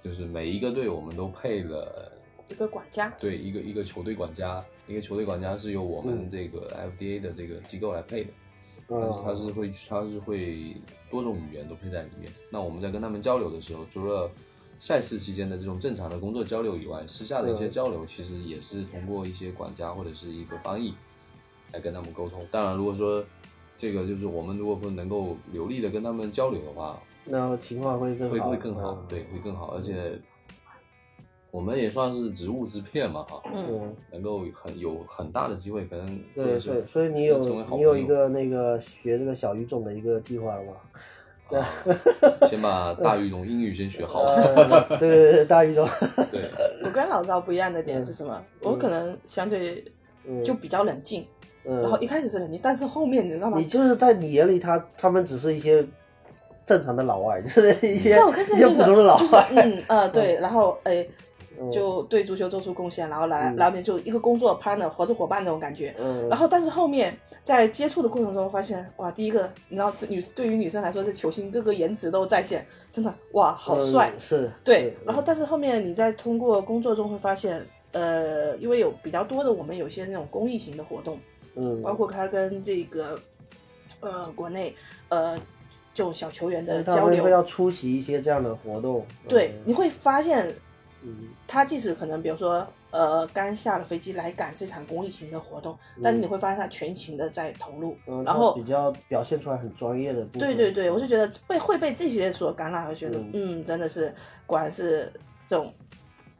[0.00, 2.10] 就是每一个队我们都配了
[2.48, 3.12] 一个管家。
[3.18, 8.45] 对一个一个球队管家，一个球队管家是由我们嗯这个 FDA 的这个机构来配的，他
[8.88, 10.76] 是他嗯是会他是会
[11.10, 12.32] 多种语言都配在里面。
[12.50, 14.30] 那我们在跟他们交流的时候，除了
[14.78, 20.94] 赛事期间的这种正常的工作交流以外，私下的一些嗯交流其实也是通过一些管家或者是一个翻译
[21.72, 22.46] 来跟他们沟通。
[22.50, 23.24] 当然，如果说
[23.76, 30.16] 这个就是我们如果不能够流利的跟他们交流的话，那情况会更会好，会更好，嗯对，会更好，而且
[31.50, 37.38] 我们也算是职务之片嘛，哈，嗯，嗯，能够很有很大的机会，可能对，所以所以你有
[37.70, 40.72] 你有一个那个学这个小语种的一个计划了吗？
[41.58, 41.62] 啊
[42.50, 44.22] 先把大语种英语先学好。
[44.26, 45.88] 呃对对对，大语种，
[46.32, 46.50] 对，
[46.84, 48.42] 我跟老赵不一样的点是什么？
[48.62, 49.84] 我可能相对
[50.44, 51.24] 就比较冷静，
[51.62, 53.64] 然后嗯，一开始是冷静，但是后面你知道吗你？
[53.64, 55.86] 就是在你眼里，他他们只是一些
[56.64, 61.08] 正常的老外，就是一些在我看一些普通的老就是外，嗯呃对，然后哎嗯
[61.72, 65.94] 就对足球做出贡献，然后来来面就一个工作 partner 合作伙伴那种感觉。
[65.98, 66.28] 嗯。
[66.28, 74.10] 然后但是后面在接触的过程中发现，哇，第一个你知道女对于女生来说，这球星各个颜值都在线，真的哇好帅。
[74.14, 81.18] 嗯是，对，然后但是后面你在通过工作中会发现，呃，因为有比较多的我们有些那种公益型的活动，
[81.54, 83.18] 嗯，包括他跟这个
[84.00, 84.74] 呃国内
[85.08, 85.38] 呃
[85.94, 90.54] 这种小球员的交流，们会要出席一些这样的活动，对，你会发现
[91.06, 91.28] 嗯。
[91.46, 103.30] 他即使可能比如说呃刚下了飞机来赶这场公益型的活动，但是你会发现他全情的在投入，嗯，然后比较表现出来很专业的部分，对对对，我是觉得被会被这些所感染，我觉得嗯。
[103.34, 104.12] 嗯真的是
[104.44, 105.12] 果然是
[105.46, 105.72] 这种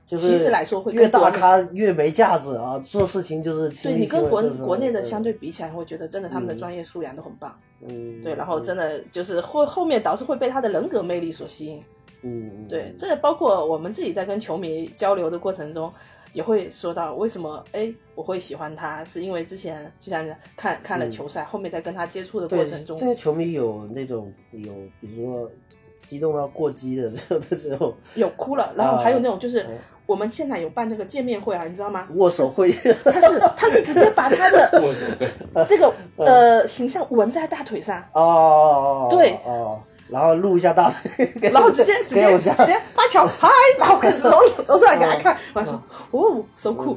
[0.07, 5.05] 就是其实来说会越大咖越没价值啊，做事情就是对你跟国国内的嗯。
[5.05, 7.59] 相对比起来，会觉得真的他们的专业素养都很棒。
[7.81, 11.83] 嗯，对，然后真的就是后后面导致会被他的人格魅力所吸引。
[12.23, 15.93] 嗯嗯对，这也包括我们自己在跟球迷交流的过程中，
[16.33, 20.27] 也会说到为什么哎我会喜欢他，是因为之前就像
[20.57, 25.51] 看看了球赛，后面在跟他接触的过程中这，些球迷有那种有比如说
[25.97, 32.07] 激动到过激的这种 这种有哭了，然后还有那种就是嗯我们现在有办那个见面会啊，你知道吗？
[32.15, 35.29] 握手会，他是他是直接把他的握手对，
[35.69, 44.39] 这个呃形象纹在大腿上，哦，对哦，然后录一下大腿，然后直接 直接直接八桥嗨，然后开始搂
[44.69, 46.97] 搂出来给他看，我还说哦，so cool，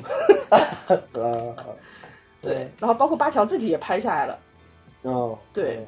[1.14, 1.56] 呃，
[2.42, 4.40] 对，然后包括八乔自己也拍下来了，
[5.04, 5.86] 哦，对。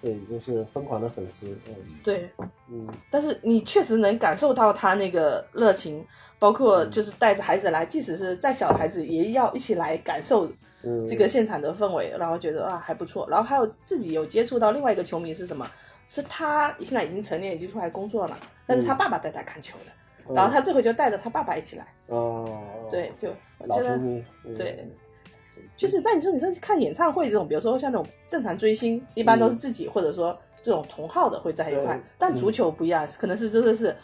[0.00, 1.74] 对，就是疯狂的粉丝，嗯。
[2.04, 2.30] 对，
[2.70, 2.86] 嗯。
[3.10, 6.06] 但是你确实能感受到他那个热情，
[6.38, 10.48] 包括就是带着孩子来，即使是再小的孩子也要一起来感受
[10.84, 13.26] 嗯，这个现场的氛围，然后觉得啊还不错。
[13.28, 15.68] 然后还有自己有接触到另外一个球迷是什么？
[16.08, 23.28] 是他现在已经成年，已经出来工作了嘛，但是他爸爸带他看球的，然后他这回就带着他爸爸一起来，哦，对，就
[23.66, 24.54] 老球迷，嗯。
[24.56, 24.88] 对，
[25.76, 33.94] 就是但你说你说看演唱会这种，比如说像那种正常追星，一般都是自己、或者说这种同号的会在一块对，但足球不一样，可能是真的是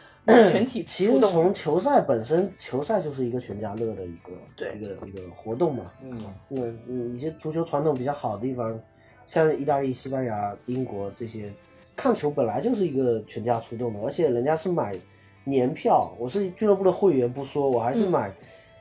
[0.51, 1.19] 全体其实。
[1.21, 4.75] 从球赛本身，球赛就是一个全家乐的一个对。
[4.77, 5.91] 一个一个活动嘛。
[6.03, 8.79] 嗯，因为嗯，一些足球传统比较好的地方，
[9.27, 11.53] 像意大利、西班牙、英国这些，
[11.97, 14.99] 看球本来就是一个全家出动的，而且人家是买
[15.45, 18.35] 年票，我是俱乐部的会员不说，我还是买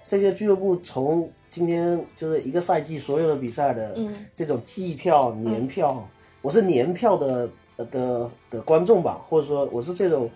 [0.06, 4.13] 这个俱乐部从今天就是一个赛季所有的比赛的嗯。
[4.34, 6.08] 这种季票、年票，
[6.41, 10.30] 我是年票的呃的的观众吧，或者说我是这种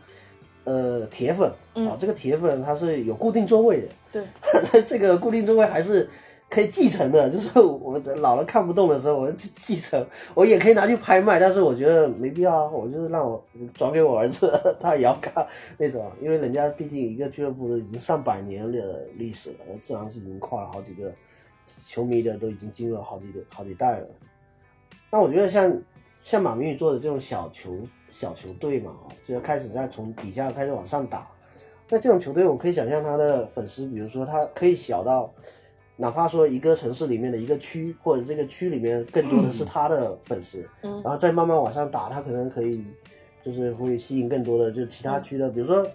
[0.63, 1.51] 呃铁粉。
[1.73, 3.87] 啊，这个铁粉他是有固定座位的。
[4.11, 6.09] 对， 这个固定座位还是
[6.49, 15.45] 可以继承的，就是我老了看不动的时候，我继继承，我也可以拿去拍卖，但是我觉得没必要啊，我就是让我转给我儿子，他也要看
[15.77, 21.13] 那种，因为人家毕竟一个俱乐部都已经上百年的历史了，自然是已经跨了好几个
[21.85, 24.07] 球迷的都已经经了好几个好几代了。
[25.11, 25.81] 那我觉得像
[26.23, 27.77] 像马明宇做的这种小球
[28.09, 31.27] 小球队嘛，就要开始在从底下开始往上打。
[31.89, 35.33] 那这种球队，我可以想象他的粉丝，比如说他可以小到，
[35.97, 42.85] 哪怕说一个城市里面的一个区，或者这个区里面更多的是他的粉丝，嗯然后再慢慢往上打，他可能可以
[43.43, 45.85] 就是会吸引更多的就其他区的，比如说。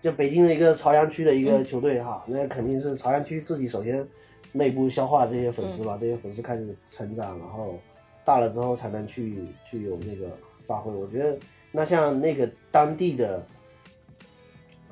[0.00, 4.06] 就北京的一个朝阳区的一个球队哈，那肯定是朝阳区自己首先
[4.52, 7.80] 内部消化这些粉丝吧，这些粉丝开始成长，然后
[8.24, 10.30] 大了之后才能去去有那个
[10.60, 10.92] 发挥。
[10.92, 11.36] 我觉得
[11.72, 13.44] 那像那个当地的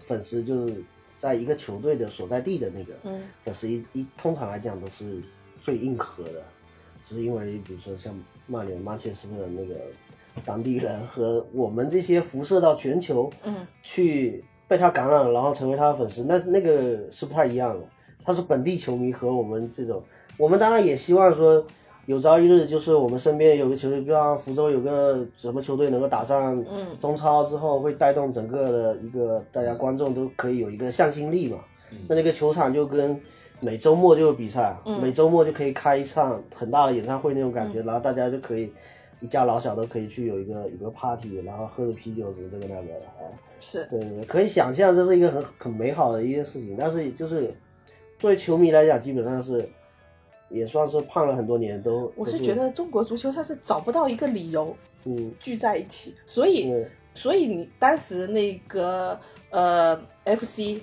[0.00, 0.74] 粉丝，就是
[1.18, 3.20] 在一个球队的所在地的那个嗯。
[3.40, 5.22] 粉丝一一通常来讲都是
[5.60, 6.42] 最硬核的，
[7.04, 8.14] 只是因为比如说像
[8.46, 9.74] 曼联、曼彻斯特的那个
[10.44, 17.86] 当地人和我们这些辐射到全球，嗯，去被他感染，然后成为他的粉丝，那那个是不太一样的。
[18.24, 20.02] 他是本地球迷和我们这种，
[20.36, 21.64] 我们当然也希望说，
[22.06, 26.86] 有朝一日就是我们身边有个球队，比方福州有个什么球队能够打上嗯。
[26.98, 31.58] 中超之后，会带动整个的一个大家观众都可以有一个向心力嘛。
[32.08, 33.20] 那那个球场就跟
[33.60, 38.72] 每周末就有比赛，每周末就可以开一场很大的演唱会那种感觉，然后大家就可以
[39.20, 43.26] 一家老小都可以去有一个有个 party，然后喝着啤酒什么这个那个的啊。
[43.58, 47.52] 是，对对对，可以想象这是一个很很美好的一件事情，但是就是
[48.18, 49.68] 作为球迷来讲，基本上是
[50.48, 59.18] 也算是胖了很多年，都我是觉得中国足球它是找不到一个理由嗯聚在一起，所以嗯所以你当时那个
[59.50, 60.80] 呃 FC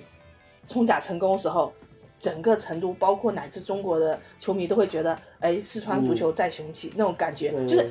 [0.66, 1.72] 冲甲成功的时候，
[2.18, 7.90] 整个成都包括乃至中国的球迷都会觉得，哎，四川足球再雄起、那种感觉，嗯就是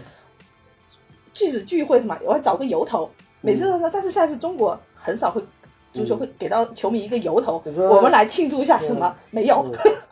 [1.33, 3.09] 即使聚会什么，我要找个由头，
[3.41, 5.43] 每次都说，但是现在是中国很少会。
[5.93, 9.15] 足球会给到球迷一个由头，我们来庆祝一下什么？
[9.29, 9.71] 没有，嗯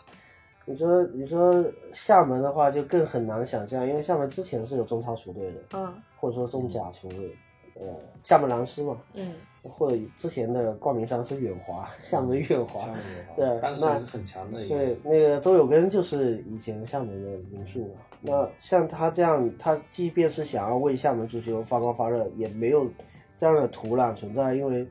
[0.71, 7.35] 你说你说厦门的话就更很难想象，因为厦门之前是有中超球队的，嗯或者说中甲球队，
[7.75, 7.87] 呃，
[8.23, 13.01] 厦门狼狮嘛，嗯，或者之前的冠名商是远华，厦门远华，厦门
[13.35, 14.75] 对有当时是很强的一个。
[14.75, 18.01] 对，那个周有根就是以前厦门的名宿嘛。
[18.21, 22.87] 那像他这样，他即便是想要为厦门足球发光发热，也没有
[23.35, 24.87] 这样的土壤存在，因为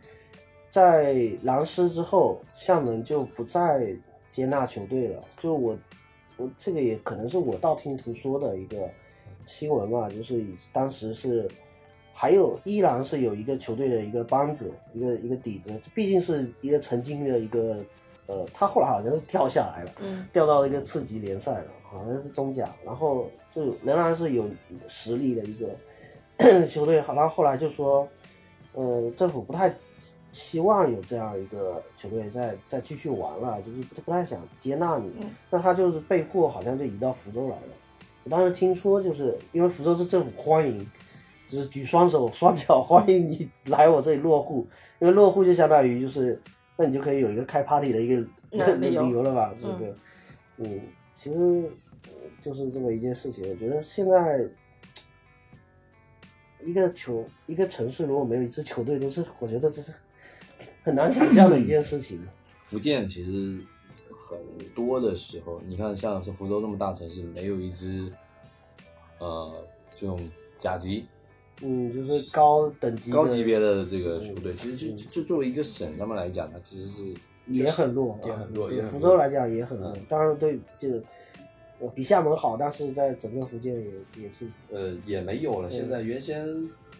[0.69, 3.97] 在狼狮之后，厦门就不再
[4.31, 5.23] 接纳球队了。
[5.39, 5.77] 就我，
[6.37, 8.89] 我这个也可能是我道听途说的一个
[9.45, 11.51] 新闻嘛，就是当时是。
[12.13, 17.83] 还有，依然是有一个球队的一个帮子，一个一个底子，毕竟是一个曾经的一个，
[18.27, 24.51] 呃，他后来好像是掉下来了，嗯调到一个次级联赛了，好像是中甲，然后就仍然是有
[24.89, 28.07] 实力的一个 球队，好，然后后来就说，
[28.75, 29.73] 呃，政府不太
[30.33, 37.75] 希望有这样一个球队再再继续玩了，就是不不太想接纳你，嗯那他就是被迫好像就移到福州来了。
[38.25, 40.87] 我当时听说，就是因为福州市政府欢迎，
[41.49, 44.67] 就是举双手双脚 欢迎你来我这里落户，
[45.01, 46.41] 因为落户就相当于就是，
[46.77, 48.17] 那你就可以有一个开 party 的一个
[48.51, 49.55] 嗯理由理由了吧？
[49.61, 49.95] 对不对？
[50.59, 50.81] 嗯，
[51.13, 51.39] 其实
[52.05, 53.49] 呃就是这么一件事情。
[53.51, 54.49] 我觉得现在
[56.61, 59.91] 一个球一个城市如果没有一支球队，都是我觉得这是
[60.83, 62.21] 很难想象的一件事情。
[62.65, 63.59] 福建其实
[64.09, 64.39] 很
[64.75, 68.13] 多的时候，你看像是福州这么大城市，没有一支
[69.19, 69.65] 呃
[69.99, 70.17] 这种
[70.59, 71.05] 甲级
[71.63, 77.15] 嗯，就是高等级高级别的这个球队，其实就就作为一个省上面来讲，它其实是
[77.47, 79.93] 也很弱，也很弱啊对福州来讲也很弱。
[80.09, 81.03] 当然对这个
[81.81, 85.69] 我比厦门好，但是在整个福建也也是，呃也没有了。
[85.69, 86.47] 现在原先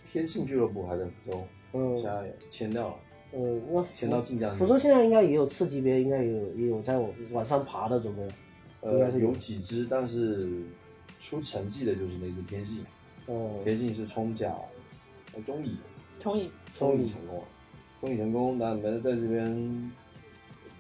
[0.05, 2.95] 天信俱乐部还在福州，嗯现在也迁掉了。
[3.33, 6.99] 嗯，那迁到晋江福州现在应该也有次级别，应该也有也有在
[7.31, 8.23] 往上爬的准备。
[8.83, 10.63] 应该呃，是有有几只，但是
[11.19, 12.83] 出成绩的就是那只天信，
[13.27, 14.55] 嗯，天信是冲甲，
[15.35, 15.77] 呃中乙，
[16.19, 17.45] 从以中乙成功了，
[18.01, 19.93] 中乙成功，但们在这边，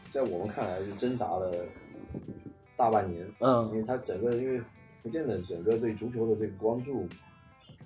[0.08, 1.54] 在我们看来是挣扎了
[2.74, 4.58] 大半年，嗯因嗯为它整个因为
[5.02, 7.06] 福建的整个对足球的这个关注，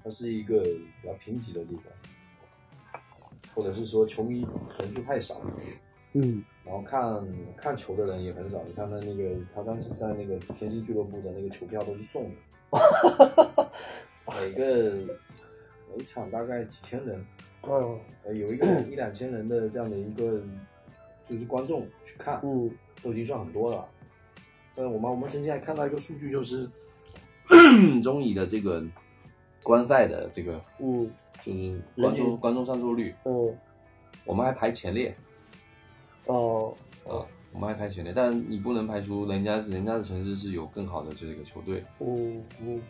[0.03, 1.85] 它是一个比较贫瘠的地方，
[3.55, 4.47] 或者是说球迷
[4.81, 5.41] 人数太少，
[6.13, 8.63] 嗯然后看看球的人也很少。
[8.67, 12.31] 你看他那个，他当时在那个天津俱乐部的那个球票都是送
[12.73, 13.71] 的，
[14.43, 14.95] 每个
[15.95, 17.25] 每场大概几千人，
[17.63, 20.43] 嗯呃，有一个 一两千人的这样的一个
[21.29, 22.71] 就是观众去看，嗯
[23.03, 23.87] 都已经算很多了。
[24.75, 26.69] 但是我们我们曾经还看到一个数据，就是
[28.03, 28.83] 中乙的这个
[29.63, 31.11] 观赛的这个嗯
[31.45, 33.55] 就是观人均众观众上座率，嗯。
[34.25, 35.15] 我们还排前列。
[36.27, 36.73] 哦。
[37.07, 37.21] 啊，
[37.53, 42.81] 我们还排前列，但你不能排除人家人家的城市是有更好的这个球队，嗯嗯，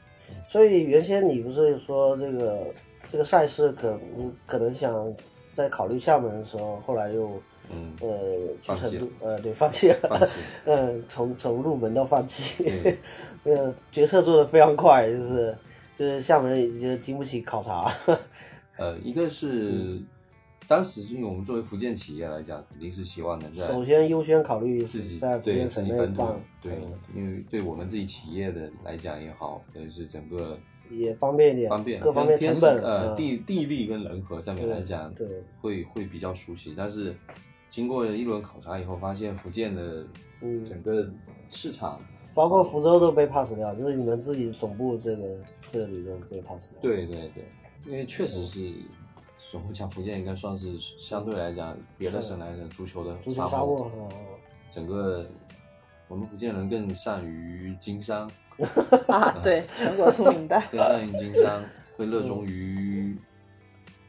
[0.48, 2.66] 所以原先你不是说这个
[3.08, 5.12] 这个赛事可能可能想
[5.52, 7.28] 在考虑厦门的时候，后来又
[7.72, 12.64] 嗯，呃去成都呃对放弃了，放弃 嗯从从入门到放弃。
[13.44, 15.56] 嗯， 呃决策做的非常快，就是
[15.94, 17.90] 就是厦门已经经不起考察，
[18.78, 20.00] 呃，一个是
[20.66, 30.58] 当时因为我们作为福建企业来讲，肯定是希望能在首先优先考虑自己在福对建省内办，对嗯，因为对我们自己企业的来讲也好，或者是整个
[30.90, 36.74] 也方便一点，方便，各方面成本呃地地利跟人和上面来讲，对对会会比较熟悉。
[36.76, 37.14] 但是
[37.68, 40.06] 经过一轮考察以后，发现福建的
[40.40, 40.64] 嗯。
[40.64, 41.08] 整个
[41.50, 42.00] 市场，
[42.34, 45.24] 包括福州都被 pass 掉，就是你们自己总部这个
[45.70, 46.78] 这里都被 pass 掉。
[46.82, 47.44] 对对对，
[47.86, 48.72] 因为确实是。
[49.52, 54.08] 我们讲福建应该算是相对来讲，别的省来讲足球的足球沙漠，哦
[54.68, 55.24] 整个
[56.08, 58.28] 我们福建人更善于经商，
[59.06, 60.60] 啊， 对，全国出名的。
[60.72, 61.62] 更善于经商，
[61.96, 63.16] 会热衷于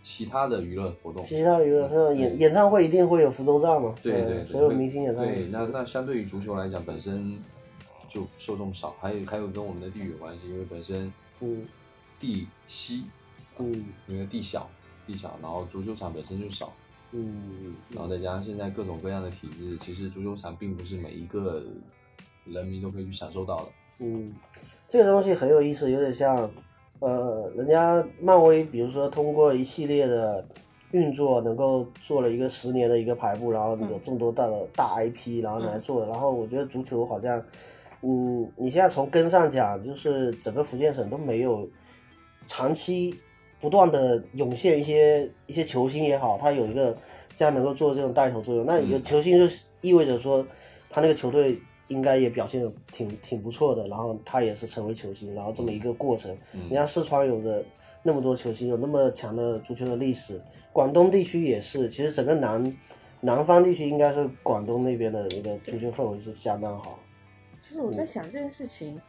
[0.01, 1.23] 其他的娱乐活动。
[1.23, 3.93] 其他娱乐像演演唱会一定会有福州站嘛？
[4.01, 5.35] 对对对，所有明星演唱会。
[5.35, 7.37] 对，那那相对于足球来讲，本身
[8.15, 11.11] 就受众少，还有还有跟我们的地域有关系，因为本身
[11.41, 11.67] 嗯。
[12.17, 13.03] 地稀，
[13.57, 13.85] 嗯。
[14.07, 14.69] 因为地小
[15.05, 16.71] 地小，然后足球场本身就少，
[17.11, 17.75] 嗯。
[17.89, 21.61] 然后再加上现在各种各样的体制，其实足球场并不是每一个
[22.45, 23.65] 人民都可以去享受到的。
[23.99, 24.33] 嗯，
[24.87, 26.49] 这个东西很有意思，有点像，
[26.99, 30.45] 呃，人家漫威，比如说通过一系列的
[30.91, 37.43] 运作，能够做了一个十年的一个排布，然后有这么多大的大 IP，然后来做，然后我觉得足球好像，
[38.01, 41.69] 嗯，你现在从根上讲，就是整个福建省都没有
[42.47, 43.19] 长期
[43.59, 46.95] 不断的涌现一些一些球星也好，他有一个
[47.35, 50.45] 这样能够做这种带头作用，那有球星就意味着说
[50.89, 51.59] 他那个球队。
[51.87, 56.35] 应该也表现的挺挺不错的，然后他也是成为球星，然后这么一个过程。
[56.67, 57.63] 你看四川有的
[58.01, 60.41] 那么多球星，有那么强的足球的历史，
[60.73, 61.87] 广东地区也是。
[61.87, 62.75] 其实整个南
[63.21, 66.97] 南方地区应该是广东那边的一个足球氛围是相当好。
[67.65, 69.01] 其实我在想这件事情，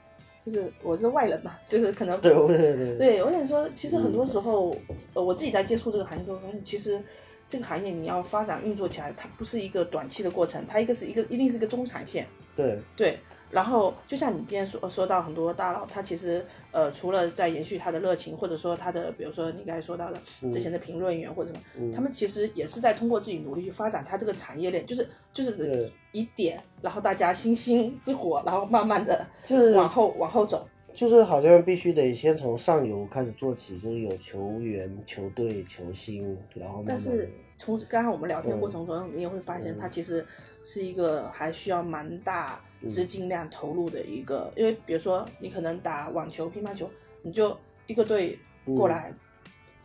[0.47, 4.75] 就是我是外人嘛，就是可能对对对对，我想说，其实很多时候，
[5.13, 7.03] 呃，我自己在接触这个行业之后，发现其实。
[7.49, 12.27] 这个行业你要发展运作起来，它不是一个短期的过程，它一个是一个一定是一个中长线。
[12.57, 13.21] 对对，
[13.51, 20.21] 然后就像你今天说说到很多大佬，他其实呃除了在延续他的热情，或者说他的比如说你刚才说到的
[20.53, 30.67] 之前的评论员或者什么，他们其实也是在通过自己努力去发展他这个产业链，就是就是一点，然后大家星星之火，然后慢慢的就是往后往后走。
[30.95, 40.27] 就是好像必须得先从上游开始做起，就是有球员、球队、球星，然后但是从刚刚我们聊天过程中，你也会发现，它其实
[40.65, 46.91] 是一个还需要蛮大资金量投入的一个，因为比如说你可能打网球、乒乓球，
[47.23, 47.57] 你就
[47.87, 49.13] 一个队过来，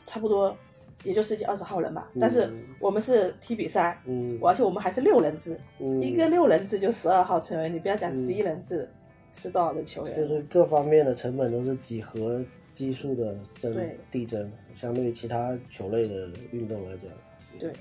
[0.06, 0.56] 差不多
[1.04, 2.10] 也就十几二十号人吧。
[2.20, 4.02] 但是我们是踢比赛，
[4.44, 5.58] 而且我们还是六人制，
[6.02, 8.90] 一个六人制就十二号成员，你不要讲十一人制。
[9.34, 10.18] 是多少的球员？
[10.18, 13.74] 就是各方面的成本都是几何基数的增
[14.12, 17.10] 递增，相对于其他球类的运动来讲。
[17.58, 17.72] 对，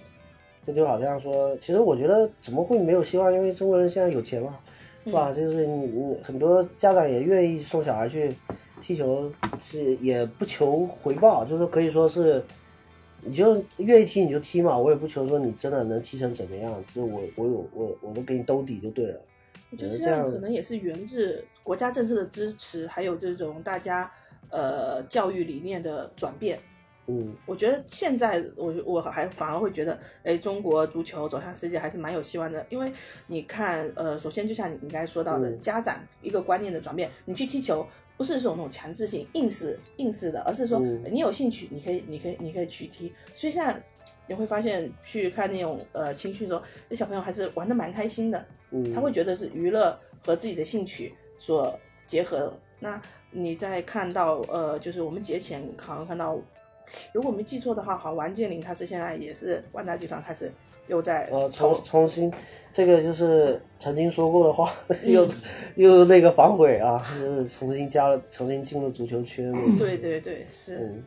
[0.65, 3.33] 这就好像说，其实我觉得怎么会没有希望？
[3.33, 4.61] 因为中国人现在有钱嘛，
[5.05, 5.32] 是吧？
[5.32, 8.34] 就是你你很多家长也愿意送小孩去
[8.80, 12.42] 踢球，是也不求回报，就是可以说是，
[13.22, 19.20] 你就愿意踢你就踢嘛，我也不求说你真的能踢成怎么样，就是我我有我我都给你兜底就对了。
[19.70, 24.11] 我觉得这样可能也是源自国家政策的支持，还有这种大家
[24.51, 26.59] 呃教育理念的转变。
[27.11, 32.65] 嗯，我觉得现在我我还反而会觉得，哎，中国足球走向世界还是蛮有希望的。
[32.71, 32.93] 因为
[33.27, 37.87] 你看，呃，首先就像你你刚才说到的，家长一个观念的转变，你去踢球
[38.17, 40.79] 不是说那种强制性硬是硬是的，而是说
[41.11, 43.13] 你有兴趣，你可以你可以你可以去踢。
[43.35, 43.83] 所以现在
[44.27, 48.45] 你会发现，去看那种呃青训的时候，那小朋友还是玩的蛮开心的。
[48.95, 52.57] 他会觉得是娱乐和自己的兴趣所结合。
[52.79, 53.03] 那
[53.33, 56.39] 你在看到呃，就是我们节前好像看到，
[57.12, 60.51] 如果没记错的话，好像王健林他是现在也是万达集团开始
[60.86, 62.32] 又在呃重重新，
[62.72, 64.72] 这个就是曾经说过的话，
[65.07, 65.26] 又
[65.76, 69.53] 又那个反悔啊，就是重新加了，重新进入足球圈。
[69.78, 71.03] 对对对，是。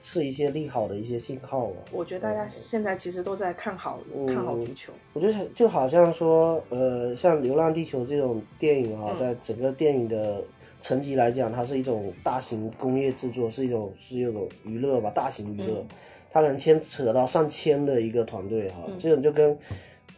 [0.00, 1.76] 是一些利好的一些信号吧。
[1.90, 4.92] 我觉得大家现在其实都在看好看好足球。
[5.14, 10.44] 我觉得就好像说，呃，像《流浪地球》这种电影啊，在整个电影的
[10.80, 15.84] 层级来讲，它是一种大型工业制作，是一种是一种娱乐吧，大型娱乐，
[16.30, 18.86] 它能牵扯到上千的一个团队哈。
[18.98, 19.56] 这种就跟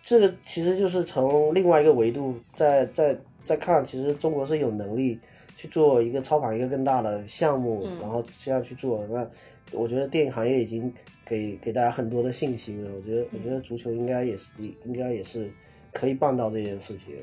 [0.02, 5.18] 这个其实就是从另外一个维度在在在看，其实中国是有能力
[5.56, 9.28] 去做一个操盘一个更大的项目，然后这样去做那。
[9.70, 10.92] 我觉得电影行业已经
[11.24, 12.90] 给给大家很多的信心了。
[12.94, 14.50] 我觉得，我觉得足球应该也是，
[14.84, 15.50] 应该也是
[15.92, 17.14] 可以办到这件事情。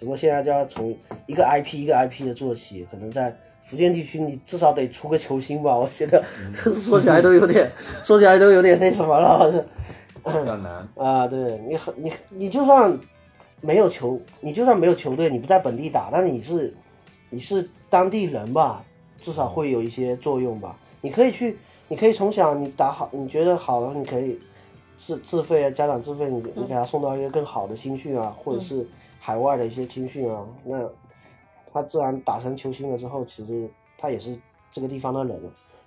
[0.00, 0.96] 只不过现在就要从
[1.26, 5.76] 一个 IP 一个 IP 的做起，可能在福建地区，你至少得出个球星吧。
[5.76, 7.70] 我觉得，这 说起来都有点，
[8.02, 9.62] 说起来都有点那什么了。
[10.24, 11.28] 比较难 啊！
[11.28, 12.98] 对你，很你你就算
[13.60, 16.74] 没有球，你就算没有球队，你不在本地打，但是你是
[17.28, 18.82] 你是当地人吧，
[19.20, 20.78] 至少会有一些作用吧。
[21.02, 21.58] 你可以去。
[21.92, 24.38] 你可以从小你打好，你觉得好了，你可以
[25.00, 28.86] 自自费啊，家长自费，你你给他送到一个更好的青训啊，或者是
[29.18, 30.86] 海外的一些青训啊，那
[31.72, 34.38] 他自然打成球星了之后，其实他也是
[34.70, 35.40] 这个地方的人，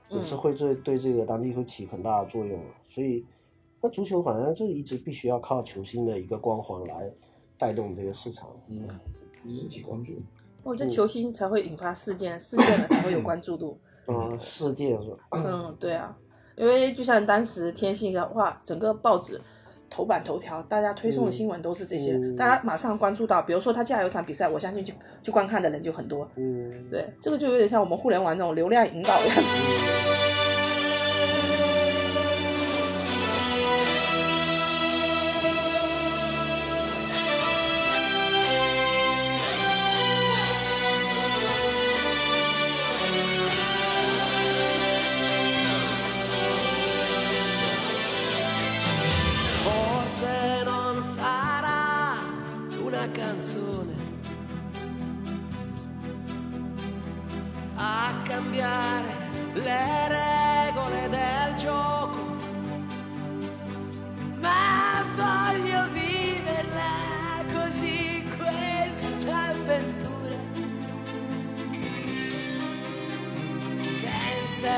[0.09, 2.59] 也是会对对这个当地会起很大的作用。
[2.89, 3.24] 所以，
[3.80, 7.07] 那足球反正就一直必须要靠球星的一个光环来
[7.55, 8.88] 带动这个市场，嗯，
[9.45, 10.14] 引起关注。
[10.64, 13.78] 我觉得球星才会引发事件，事件了才会有关注度。
[14.07, 15.18] 嗯，事件是吧？
[15.32, 16.18] 嗯，对啊，
[16.56, 19.39] 因为就像当时天信的话，整个报纸
[19.89, 26.30] 头版头条，大家推送的新闻都是这些，大家马上关注到，比如说他加油场比赛，我相信去去观看的人就很多。
[26.36, 30.03] 嗯，对，这个就有点像我们互联网那种流量引导一样。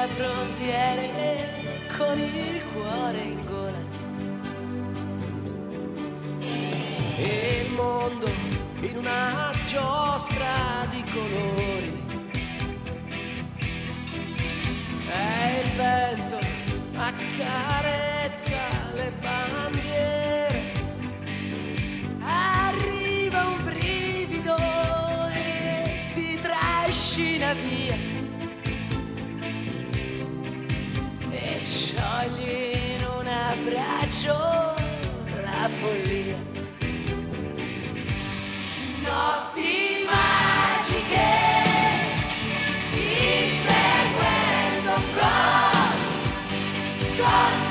[0.08, 1.50] Frontiere,
[1.98, 3.84] con il cuore in gola.
[7.18, 8.28] E il mondo
[8.82, 12.04] in una giostra di colori.
[15.08, 16.40] E il vento
[16.96, 18.05] accarezza
[47.36, 47.65] heart.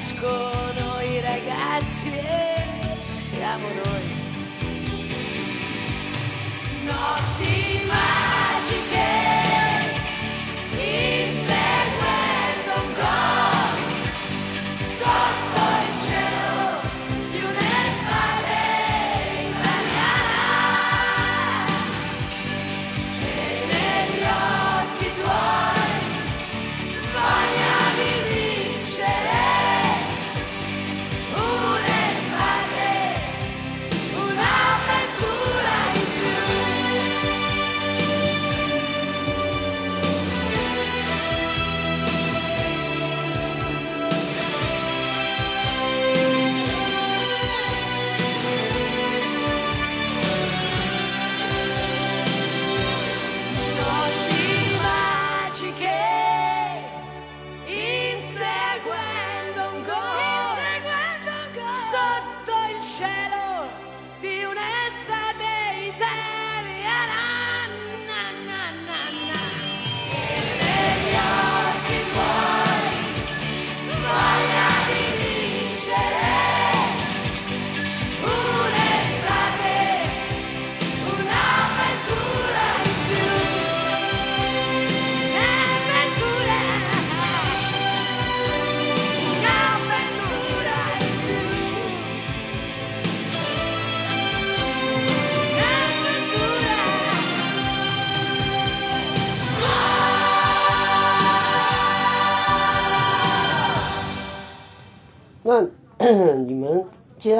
[0.00, 4.08] Escono i ragazzi e siamo noi.
[6.84, 7.39] Notti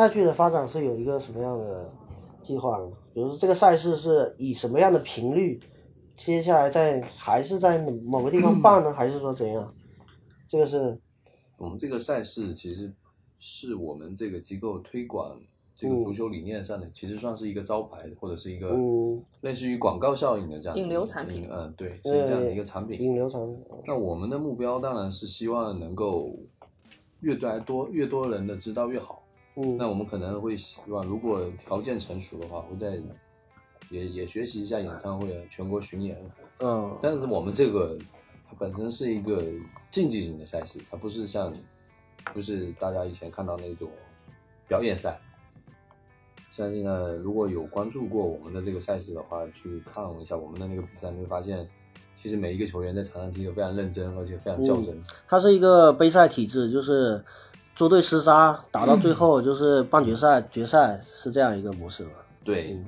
[0.01, 1.91] 下去的发展是有一个什么样的
[2.41, 2.89] 计划呢？
[3.13, 5.61] 比如说这个赛事是以什么样的频率，
[6.17, 9.75] 接下来在还是在某个地方办呢， 还是说怎样？
[10.47, 10.99] 这个是
[11.59, 12.93] 我们这个赛事其实
[13.39, 15.39] 是我们这个机构推广
[15.77, 23.01] 这个足球理念上的，其实算是一个招牌或者是一个嗯类似于广告效应的这样的引流产品嗯，对，是这样的一个产品。
[23.01, 26.35] 引流产品那我们的目标当然是希望能够
[27.21, 29.20] 越来多越多人的知道越好。
[29.57, 33.01] 嗯那我们可能会希望，如果条件成熟的话，会在
[33.91, 36.17] 也也学习一下演唱会啊全国巡演。
[36.61, 37.97] 嗯但是我们这个
[38.47, 39.43] 它本身是一个
[39.91, 41.53] 竞技型的赛事，它不是像
[42.33, 43.89] 不是大家以前看到那种
[44.69, 45.19] 表演赛。
[46.49, 51.65] 相信呢，如果有关注过我们的这个赛事的话，去看一下我们的那个比赛，你会发现，
[52.21, 55.01] 其实每一个球员在场上踢得非常认真，而且非常较真。
[55.29, 57.25] 它是一个杯赛体制，就是
[57.81, 62.11] 捉对厮杀，打到最后就是半决赛、决赛是这样一个模式吧？
[62.45, 62.79] 对，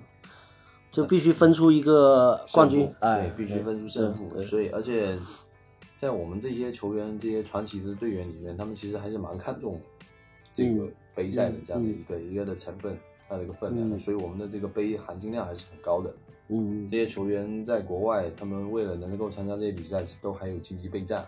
[0.90, 4.42] 就必须分出一个冠军对，必须分出胜负。
[4.42, 5.18] 所以，而且
[5.96, 9.80] 在我们这些球员、这些传奇的队员里面，他们其实还是蛮看重
[10.52, 12.94] 这个杯赛的这样的一个、一个的成分，
[13.26, 16.14] 它的一个分量所以，我们的这个杯含金量还是很高的。
[16.48, 21.24] 嗯这些球员在国外，他们为了能够参加这些比赛，都还有积极备战。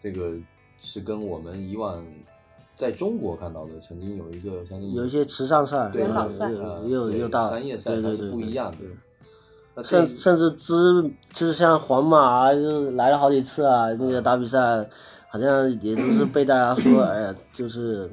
[0.00, 0.34] 这个
[0.80, 2.04] 是跟我们以往
[2.80, 8.78] 在中国看到的，曾经有一个相当于有一些慈善赛，对元老赛呃也有也有对大商业赛它是对对对不一样的
[9.74, 10.74] 对甚甚至之
[11.34, 14.58] 就是像皇马啊，就是来了好几次啊，那个打比赛，
[15.28, 18.10] 好像也就是被大家说， 哎呀，就是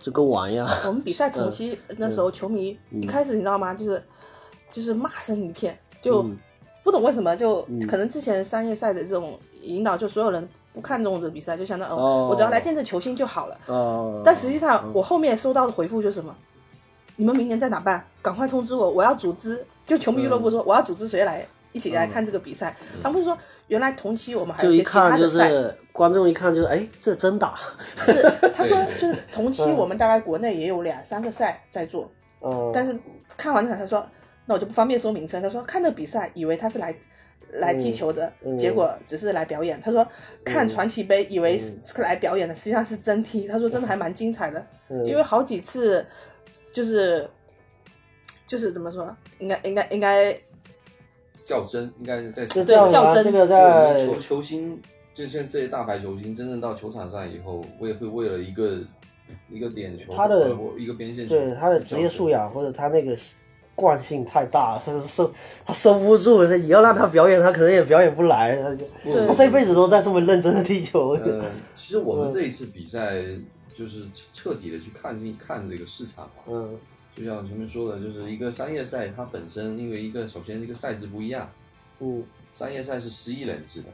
[0.00, 0.66] 就跟玩一样。
[0.84, 3.72] 我们比赛同期那时候，球迷一开始你知道吗？
[3.72, 4.02] 就是
[4.72, 6.28] 就是骂声一片，就
[6.82, 13.58] 不懂为什么，就可能之前商业赛的这种引导，就所有人不看重这比赛，就想到哦哦，我只要来见证球星就好了。
[13.64, 16.36] 哦，但实际上，我后面收到的回复就是什么？
[17.16, 18.06] 你们明年在哪办？
[18.20, 19.64] 赶快通知我，我要组织。
[19.86, 22.76] 就球迷俱乐部说，我要组织谁来一起来看这个比赛。
[23.02, 27.54] 他们说，原来同期我们还有一一些其他的赛，是观众一看就是，哎，这真打。
[27.96, 28.22] 是
[28.54, 32.10] 他说就是同期我们大概国内也有两三个赛在做，
[32.40, 32.94] 哦，但是
[33.36, 34.06] 看完场他说，
[34.44, 35.40] 那我就不方便说名称。
[35.40, 36.94] 他说看那比赛以为他是来
[37.52, 39.80] 来踢球的，结果只是来表演。
[39.80, 40.06] 他说
[40.44, 43.46] 看传奇杯以为是来表演的，实际上是真踢。
[43.46, 44.66] 他说真的还蛮精彩的，
[45.04, 46.04] 因为好几次
[46.72, 47.28] 就是
[48.46, 50.36] 就是怎么说，应该应该应该
[51.42, 54.80] 较真应该是在就这样啊，较真这个球球星，
[55.14, 58.78] 就像这些大牌球星，真正到球场上以后，我也会为了一个
[59.48, 63.16] 一个点球，他的一个边线球，对他的职业素养或者他那个
[63.76, 65.32] 惯性太大，他收
[65.64, 68.84] 他收不住，你要让他表演，他可能也表演不来，他就
[69.28, 71.10] 他这辈子都在这么认真的踢球。
[71.10, 71.44] 呃，
[71.76, 73.22] 其实我们这一次比赛
[73.72, 74.02] 就是
[74.32, 76.76] 彻底的去看一看这个市场嘛，嗯。
[77.14, 81.50] 就像前面说的，就是一个商业赛，它本身因为一个首先一个赛制不一样，
[81.98, 83.88] 嗯，商业赛是十一人制的，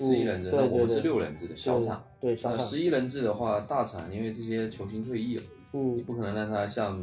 [0.00, 2.02] 嗯十一人制，对那我们是六人制的小场。
[2.20, 7.00] 对小场，那十一人制的话，大场因为这些球星退役了，你嗯，不可能让他像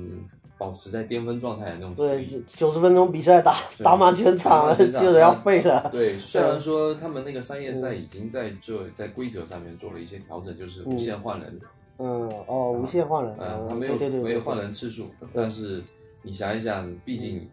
[0.62, 5.90] 保持在巅峰状态的那种对力。，九十分钟比赛打打满全场就是要废了。
[5.92, 11.60] 对， 虽然说他们那个商业赛已经在做在规则上面做了一些调整，就是无限换人，
[11.98, 15.82] 嗯，哦，无限换人，嗯，他嗯没有对对对，没有换人次数，但是
[16.22, 17.50] 你想一想，毕竟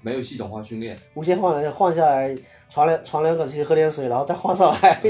[0.00, 5.00] 没有系统化训练，无限换人，换下来传两传两口气，喝点水，然后再换上来。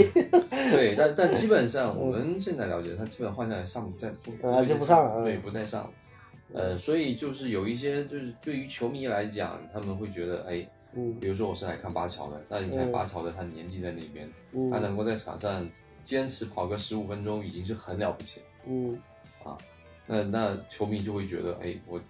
[0.73, 5.91] 对， 但但基本上我们现在了解，他基本换下来上不再不呃就不上了嗯对，不再上了。
[6.53, 15.68] 呃，所以就是有一些就是对于球迷来讲，他们会觉得，哎，嗯比如说我是来看巴乔的，那你猜巴乔的他年纪在那边，嗯他能够在场上
[16.05, 18.46] 坚持跑个十五分钟，已经是很了不起了。
[18.66, 18.98] 嗯，
[20.07, 22.01] 那那球迷就会觉得，哎，我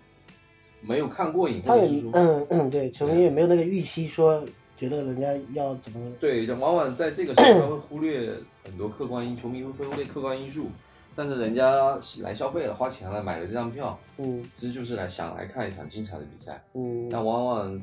[0.80, 4.42] 没有看过瘾，他也嗯嗯，对，球迷也没有那个预期，说
[4.74, 8.32] 觉得人家要怎么，对，往往在这个时候会忽略
[8.64, 10.68] 很多客观因，球迷会忽略客观因素。
[11.14, 16.62] 但是人家来消费了，花钱了，买了这张票，嗯其实就是来想来看一场精彩的比赛。
[16.74, 17.80] 嗯但往往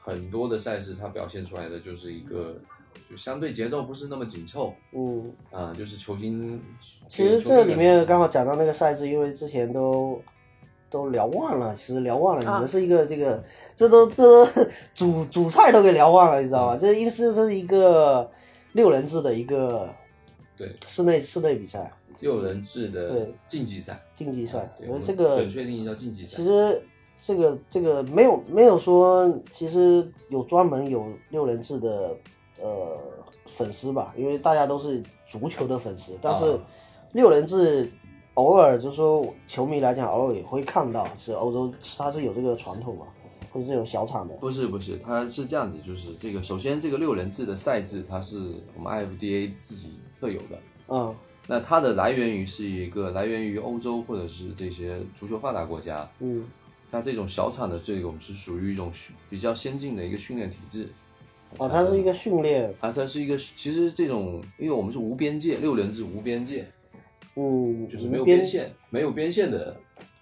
[0.00, 2.54] 很多的赛事，它表现出来的就是一个，
[3.10, 6.60] 就相对节奏不是那么紧凑嗯，啊、就是球星。
[7.08, 10.22] 其实这里面刚好讲到那个赛制，因为之前都。
[10.88, 12.42] 都聊忘了，其实聊忘了。
[12.42, 13.42] 你啊们是一个这个，
[13.74, 14.50] 这都这都
[14.94, 16.78] 主主菜都给聊忘了，你知道吧？
[16.80, 18.30] 这一个是这是一个
[18.72, 19.90] 六人制的一个
[20.56, 24.72] 对室内室内比赛六人制的对竞技赛，晋级赛。
[24.78, 26.44] 对，我们这个准确定义叫晋级赛其。
[26.44, 26.82] 实
[27.18, 32.14] 这个这个没有没有说，其实有专门有六人制的
[32.60, 32.98] 呃
[33.46, 36.58] 粉丝吧，因为大家都是足球的粉丝，但是啊
[37.12, 37.90] 六人制
[38.34, 43.06] 偶尔就说球迷来讲，偶尔也会看到，是欧洲它是有这个传统嘛，
[43.50, 50.58] 或者这种小场的，不是不是，它是这样子，就是这个首先这个六人制的赛制，它是我们 IFDA 自己特有的。
[50.88, 51.14] 嗯
[51.46, 56.44] 那它的来源于是一个来源于欧洲或者是这些足球发达国家，嗯。
[56.88, 58.92] 它这种小厂的这种是属于一种
[59.28, 60.88] 比较先进的一个训练体制。
[61.58, 66.64] 哦，它是一个训练，啊，它是一个其实这种，因为我们是无边界六人制无边界，
[67.34, 69.76] 嗯，就是没有无边边，线，没有边线的，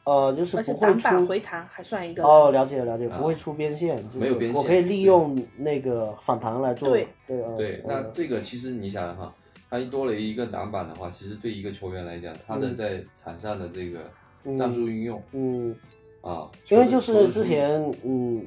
[0.05, 9.35] 呃，就是不会出回弹还算一个哦，了解了解，啊不会出边线，就是没有边线我可以利用那个反弹来做，对对呃对，那呃这个其实你想哈，
[9.71, 14.11] 它一多了一个挡板的话，其实对一个球员来讲，他的在场上的这个
[14.57, 15.75] 战术运用、嗯，
[16.21, 18.47] 啊，因为就是之前嗯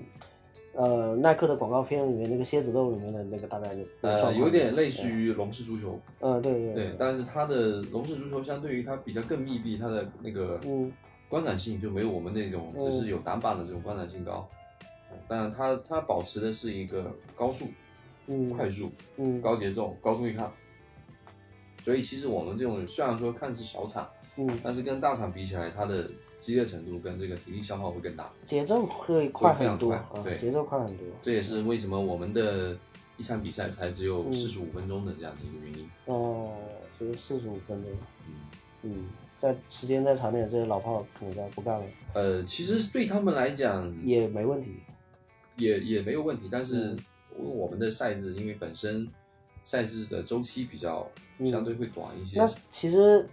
[0.74, 10.92] 呃耐克的广告片里面那个蝎子肉里面的那个大概那个呃有点类似于龙式足球，嗯对对对，但是它的龙式足球相对于它比较更密闭，它的那个嗯。
[11.30, 14.48] 观感性就没有我们那种只是有挡板的这种观感性高。
[15.28, 17.66] 当然，它它保持的是一个高速、
[18.28, 18.50] 嗯。
[18.52, 19.42] 快速、嗯。
[19.42, 20.50] 高节奏、高对抗。
[21.82, 28.32] 所以，其实我们这种虽然说看似小厂，嗯，但是跟大厂比起来，它的激烈程度跟这个体力消耗会更大。
[28.46, 31.06] 节奏会快很多对节奏快很多。
[31.22, 32.78] 这也是为什么我们的
[33.18, 35.90] 一场比赛才只有嗯四十五分钟的这样的一个原因。
[36.06, 36.56] 哦，
[37.00, 37.92] 就是四十五分钟。
[38.28, 38.34] 嗯，
[38.84, 39.06] 嗯，
[39.40, 44.76] 再时间再长点，这些老炮可能就不干了，呃，其实对他们来讲也没问题。
[45.56, 46.96] 也也没有问题，但是
[47.40, 49.08] 嗯我们的赛制因为本身
[49.68, 51.06] 赛制的周期比较
[51.40, 52.38] 嗯相对会短一些。
[52.40, 53.28] 那其实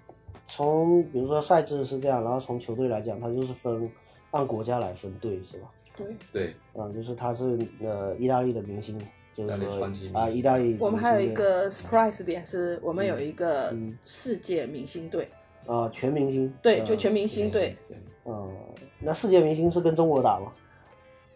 [0.48, 3.88] 从比如说赛制是这样，然后从球队来讲，它就是分
[4.32, 5.70] 按国家来分队，是吧？
[5.96, 8.98] 对，对，嗯，就是他是呃意大利的明星，
[9.32, 15.28] 就是说啊，意大利我们还有一个 surprise 点是，我们有一个嗯世界明星队，
[15.66, 17.76] 啊全明星，对，嗯就全明星队。
[17.86, 17.96] 对。
[18.26, 18.50] 嗯，
[18.98, 20.52] 那世界明星是跟中国打吗？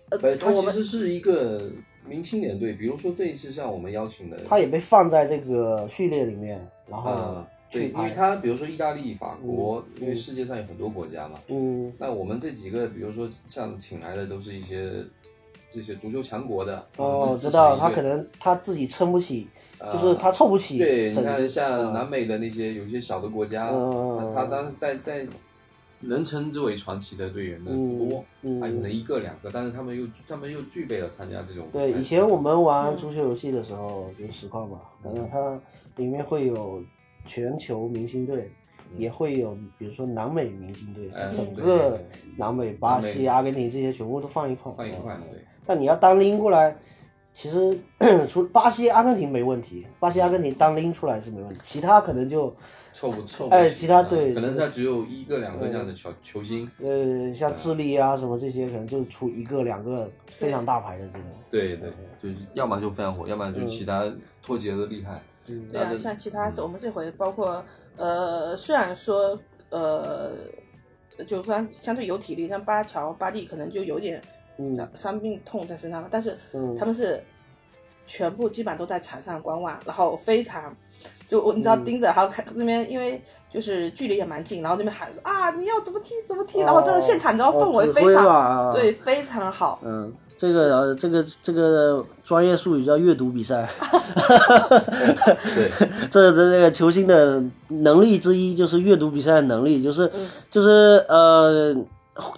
[0.08, 1.70] 呃呃，，它我们其实是一个
[2.08, 8.36] 明星联队，比如说这一次像我们邀请的，他也被放在这个序列里面，然后呃，对，因为他。
[8.36, 11.92] 比如说意大利、法国，嗯因为世界上有很多国家嘛，嗯。
[11.98, 14.90] 那我们这几个，比如说像请来的都是一些
[15.72, 19.48] 这些足球强国的，哦，我知道他可能他自己撑不起，
[19.78, 20.78] 呃就是他凑不起。
[20.78, 21.92] 对，你看像嗯。
[21.92, 24.32] 南美的那些有些小的国家，嗯。
[24.34, 25.26] 他他当时在在
[26.00, 28.60] 能称之为传奇的队员的不多，嗯。
[28.60, 35.60] 还可能一个两个，但是他们又他们又具备了参加这种对，以前我们玩足球游戏的时候，就实况嘛，可能它
[35.96, 36.82] 里面会有
[37.26, 38.50] 全球明星队，
[38.96, 42.00] 也会有比如说南美明星队，嗯整个
[42.36, 45.22] 南美、巴西、阿根廷这些全部都放一块，放一块嗯。
[45.32, 45.40] 对。
[45.66, 46.74] 但你要单拎过来，
[47.38, 47.78] 其实
[48.26, 52.52] 除巴西、阿根廷没问题，巴西、阿根廷单拎出来是没问题，其他可能就
[52.92, 61.22] 凑不凑不哎其他对可能他只有一个两个这样的球球星，呃像智利啊什么这些，可能就出一个两个非常大牌的这种。
[61.48, 64.04] 对对，就是要么就非常火，要么就其他
[64.42, 65.22] 脱节的厉害。
[65.46, 65.68] 嗯。
[65.70, 67.64] 对啊，像其他我们这回包括
[67.96, 69.38] 呃，虽然说
[69.70, 70.32] 呃，
[71.24, 74.20] 就算相对有体力，像巴乔、巴蒂可能就有点
[74.76, 76.76] 伤伤病痛在身上，但是嗯。
[76.78, 77.22] 他们是
[78.06, 80.74] 全部基本上都在场上观望，然后非常
[81.28, 93.68] 就我你知道盯着，然后看那边因为就是距离也蛮近，然后那边喊说啊你要怎么踢怎么踢，然后这个现场你知道氛围非常、吧对非常好，嗯，这个呃，这个这个专业术语叫阅读比赛。
[95.54, 100.26] 对， 这这这个球星的能力之一就是阅读比赛的能力，就是、嗯。
[100.50, 101.76] 就是呃，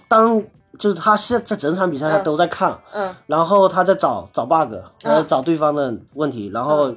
[0.07, 0.43] 当
[0.81, 3.15] 就是他现在整场比赛他都在看，嗯。
[3.27, 6.91] 然后他在找找 bug，他在找对方的问题，然后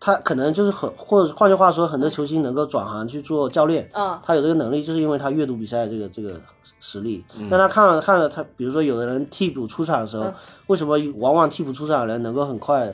[0.00, 4.18] 他可能就是很或者换句话说，很多球星能够转行去做教练，嗯。
[4.24, 6.34] 他有这个能力，就是因为他阅读比赛这个这个
[6.80, 7.24] 实力。
[7.48, 10.26] 那他看了看了他，比如说有的人替补出场的时候，
[10.66, 12.92] 为什么往往替补出场的人能够很快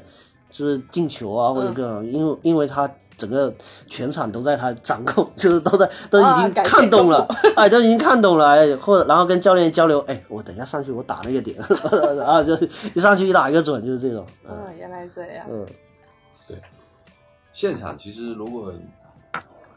[0.51, 2.91] 就是进球啊，或者各种，因为因为他。
[3.17, 3.53] 整个
[3.89, 11.57] 全场都在他掌控，就是都在都已经看懂了，哎，都已经看懂了，哎，或者然后跟教练交流，哎，我等一下上去我打那个点，
[12.21, 12.55] 啊，就
[12.95, 15.67] 一上去一打一个准，就是这种，嗯嗯，原来这样，嗯
[16.49, 16.61] 对
[17.53, 18.73] 现场其实如果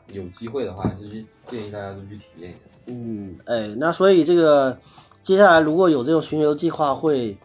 [0.08, 2.60] 有机会的话，还是去建议大家都去体验一下。
[2.88, 4.78] 嗯，哎，那所以这个
[5.24, 7.38] 接下来如果有这种巡游计划，会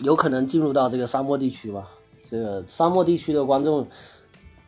[0.00, 1.88] 有可能进入到这个沙漠地区吧？
[2.30, 3.88] 这个沙漠地区的观众，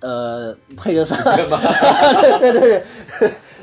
[0.00, 2.82] 呃，配得上，对对对对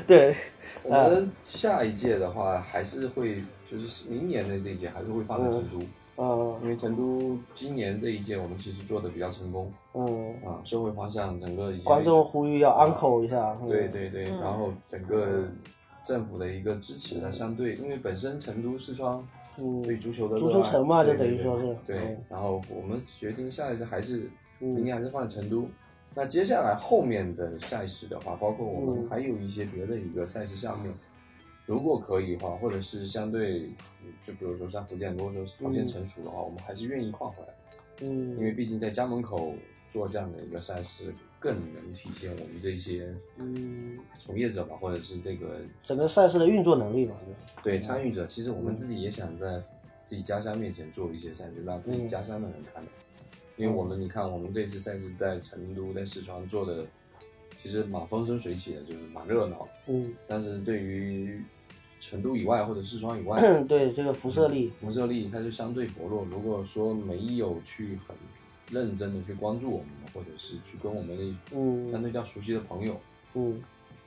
[0.06, 0.36] 对，
[0.84, 5.84] 我们下一届的话，还是会就是明年的这一届还是会放在成都，
[6.16, 15.42] 嗯因为成都今年这一届我们其实做的比较成功嗯，啊，社会方向整个已经观众呼吁要 uncle 一下，嗯对对对，然后整个
[16.04, 19.20] 政府的一个支持，呢相对，因为本身成都、四川
[19.56, 24.30] 嗯对足球的足球城嘛就等于说是对嗯，然后我们决定下一次还是
[24.60, 25.68] 嗯明年还是放在成都。
[26.14, 29.08] 那接下来后面的赛事的话，包括我们嗯。
[29.08, 30.92] 还有一些别的一个赛事项目，
[31.64, 33.68] 如果可以的话，或者是相对，
[34.26, 37.54] 就比如说像福建，如果说条件成熟的话，我们还是愿意跨回来，
[38.00, 38.30] 嗯。
[38.36, 39.54] 因为嗯毕竟在家门口
[39.88, 47.14] 做这样的一个赛事，更能体现我们这些嗯，从业者吧，或者是这个整个赛事的运作能力吧，
[47.62, 49.62] 对参与者，其实我们自己也想在
[50.04, 52.90] 自己家乡面前做一些赛事，让自己家乡的人看到。
[53.58, 56.86] 因为我们你看，我们这次赛事在成都、在四川做的，
[57.60, 59.68] 其实蛮风生水起的，就是蛮热闹。
[59.88, 61.42] 嗯，但是对于
[62.00, 66.24] 成都以外或者四川以外，对这个辐射力，辐射力它就相对薄弱。
[66.30, 68.16] 如果说没有去很
[68.70, 71.24] 认真的去关注我们，或者是去跟我们的
[71.90, 73.00] 相嗯对较熟悉的朋友，
[73.34, 73.60] 嗯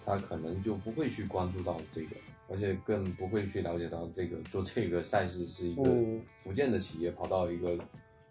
[0.05, 2.15] 他可能就不会去关注到这个，
[2.47, 7.77] 而且更不会去了解到这个做这个赛事是一个嗯福建的企业跑到一个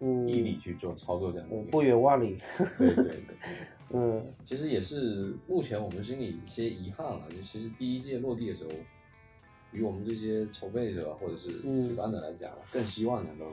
[0.00, 1.48] 嗯毅力去做操作这样。
[1.70, 2.36] 不远万里，
[2.78, 3.16] 对对对，
[3.92, 8.70] 嗯其实也是目前我们心里一些遗憾了，就其实第一届落地的时候，
[9.72, 13.46] 与我们这些筹备者或者是嗯举办者来讲，更希望能够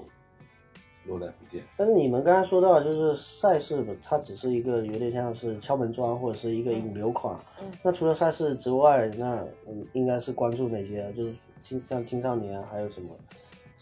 [1.05, 1.63] 落在福建。
[1.75, 7.37] 但是你们刚才说到，就是赛事，它只是一个有点像是敲门砖或者是一个引流款。
[7.61, 11.11] 嗯那除了赛事之外，那嗯应该是关注哪些？
[11.13, 13.09] 就是青像青少年啊，还有什么？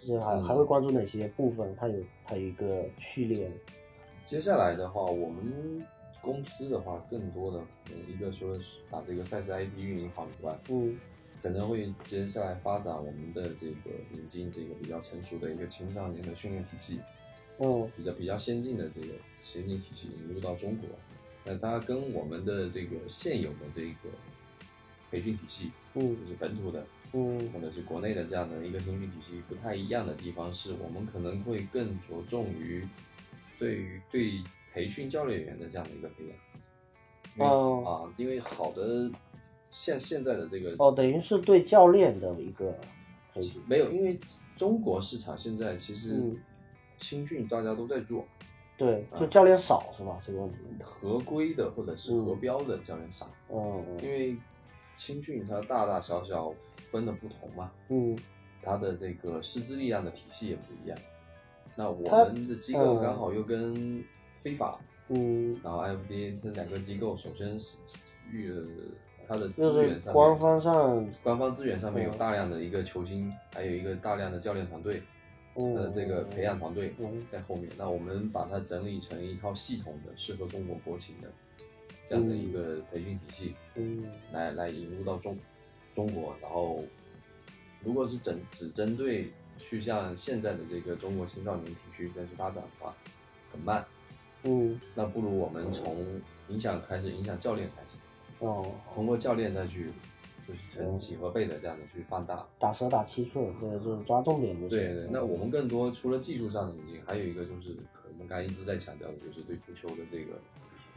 [0.06, 1.76] 就是还、嗯还会关注哪些部分？
[1.76, 3.49] 它有它有一个序列。
[4.24, 5.86] 接下来的话，我们
[6.22, 10.95] 公司的话，更多的呃一个除了是把这个赛事 IP 运营好以外，嗯
[11.41, 16.99] 可能会接下来发展我们的这个引进这个比较成熟的一个青少年的训练体系，
[17.60, 19.08] 嗯比较比较先进的这个
[19.41, 20.88] 先进体系引入到中国。
[21.43, 24.10] 那它跟我们的这个现有的这个
[25.12, 26.84] 培训体系，嗯就是本土的
[27.16, 32.86] 嗯或者是国内的这样的一个培训体系不太一样的地方，是我们可能会更着重于
[33.57, 34.43] 对于对
[34.74, 37.47] 培训教练员的这样的一个培养。
[37.47, 39.09] 哦啊，因为好的
[39.72, 42.78] 现现在的这个哦，等于是对教练的一个
[43.34, 43.61] 培训。
[43.66, 44.20] 没有，因为
[44.55, 46.38] 中国市场现在其实嗯
[46.97, 48.26] 青训大家都在做，
[48.78, 50.20] 对，啊就教练少是吧？
[50.26, 50.57] 这个问题。
[50.82, 54.38] 合规的或者是嗯合标的教练少，嗯因为
[54.96, 56.54] 青训它大大小小
[56.89, 58.18] 分的不同嘛，嗯。
[58.68, 60.98] 它的这个师资力量的体系也不一样。
[61.76, 63.04] 那我们的机构嗯。
[63.04, 64.80] 刚好又跟非法，
[65.10, 67.78] 嗯，然后 FDA 这两个机构，首先是
[68.32, 68.66] 遇了
[69.28, 72.18] 它的资源上面，官方上，官方资源上面有嗯。
[72.18, 75.04] 大量的一个球星，还有一个大量的教练团队，
[75.56, 77.24] 嗯的，这个培养团队嗯。
[77.32, 77.70] 在后面。
[77.78, 81.32] 那我们把它整理成一套系统的、适合中国国情的
[82.06, 85.38] 这样的一个培训体系，嗯来来引入到中
[85.94, 86.36] 中国。
[86.42, 86.84] 然后，
[87.84, 92.96] 如果是整只针对去向现在的这个中国青少年体育再去发展的话，
[93.52, 93.86] 很慢。
[94.44, 97.98] 嗯那不如我们从影响开始，影响教练开始，
[98.40, 98.64] 哦，
[98.94, 99.92] 通过教练再去
[100.48, 102.46] 就是成几何倍的这样的去放大。
[102.60, 104.78] 打蛇打七寸，对，就是抓重点就行。
[104.78, 107.76] 对对，那我们更多除了技术上的引进，还有一个就是
[108.08, 110.34] 我们刚才一直在强调的，就是对足球的这个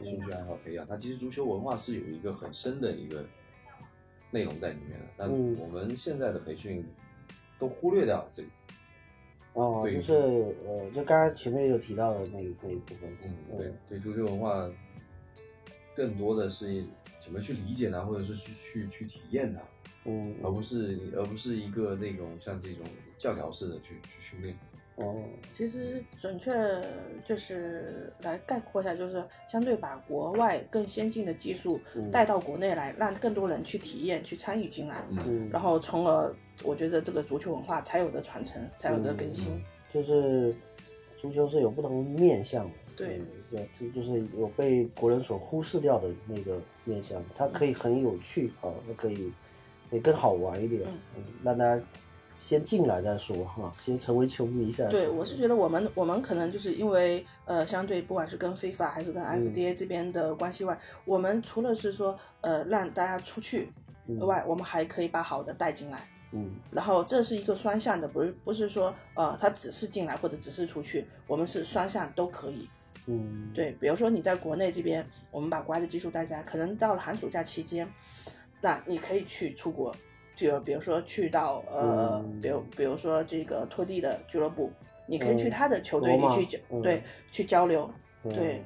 [0.05, 0.85] 兴趣爱好培养。
[0.87, 3.25] 它其实足球文化是有一个很深的一个
[4.31, 6.85] 内容在里面的，但嗯我们现在的培训
[7.57, 8.49] 都忽略掉这个。
[9.53, 14.69] 哦，对就是呃，就刚刚前面有提到的那那一部分，嗯，对对，足球文化
[15.95, 16.85] 更多的是
[17.19, 19.61] 怎么去理解它，或者是去去去体验它，
[20.05, 22.85] 嗯，而不是而不是一个那种像这种
[23.17, 24.55] 教条式的去去训练。
[24.99, 25.23] 哦，
[25.53, 26.51] 其实准确
[27.25, 39.53] 就是来概括一下，就是相对把国外更先进的技术嗯带到国内来，让更多人去体验、去参与进来，嗯，然后从而我觉得这个足球文化才有的传承，才有的更新。
[39.55, 39.63] 嗯。
[39.91, 40.53] 就是
[41.17, 49.31] 足球是有不同面向的，对嗯对，这就是有被国人所忽视掉的那个面向，它可以很有趣啊，它可以
[49.89, 50.81] 可以更好玩一点，
[51.43, 51.83] 让大家
[52.39, 54.91] 先进来再说哈，先成为球迷再说。
[54.91, 63.69] 对，我是觉得我们我们可能就是因为呃，相对不管是跟 FIFA 还是跟 FDA 这边的关系外，我们除了是说呃让大家出去
[64.07, 66.07] 嗯外，我们还可以把好的带进来。
[66.31, 72.69] 嗯然后这是一个双向的，不是不是说呃他只是进来或者只是出去，我们是双向都可以。
[73.07, 77.87] 嗯，对，比如说你在国内这边，我们把国外的技术带进来，可能到了寒暑假期间，
[78.61, 79.91] 那你可以去出国，
[80.39, 82.41] 就比如说去到呃，嗯。
[82.41, 84.71] 比如比如说这个拖地的俱乐部，
[85.05, 87.89] 你可以去嗯他的球队里去交，嗯对，去交流，
[88.23, 88.61] 对，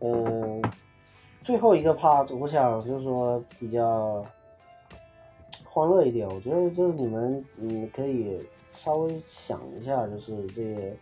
[0.00, 0.62] 嗯，
[1.42, 4.24] 最后一个 part，我想就是说比较
[5.64, 8.38] 欢乐一点，我觉得就是你们嗯可以
[8.70, 10.96] 稍微想一下，就是这些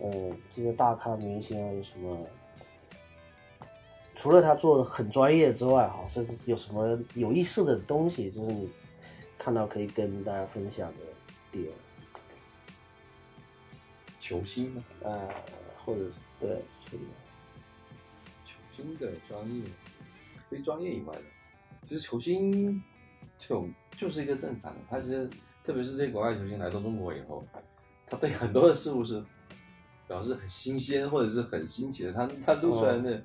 [0.00, 2.16] 嗯这些大咖明星啊有什么，
[4.16, 8.68] 除了他做的很专业之外，哈，甚至有什么有意思的东西，就是你
[9.36, 10.96] 看到可以跟大家分享的
[11.52, 11.74] 地方，
[14.18, 14.82] 球星呢？
[15.02, 15.28] 呃，
[15.84, 16.62] 或者是对，
[18.44, 19.62] 球星的专业、
[20.48, 21.22] 非专业以外的，
[21.82, 22.82] 其实球星
[23.38, 24.80] 就就是一个正常的。
[24.88, 25.28] 他其实
[25.62, 27.44] 特别是这些国外球星来到中国以后，
[28.06, 29.22] 他对很多的事物是
[30.08, 32.12] 表示很新鲜或者是很新奇的。
[32.12, 33.22] 他他录出来的，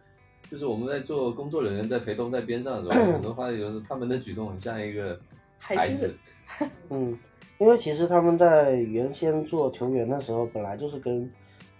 [0.51, 5.17] 就是我们在做工作人员在陪同在边上的时候，很多发现有时候他们的举动很像一个
[5.57, 6.13] 孩孩子
[6.59, 6.67] 子。
[6.89, 7.17] 嗯，
[7.57, 11.31] 因为其实他们在原先做球员的时候，本来就是跟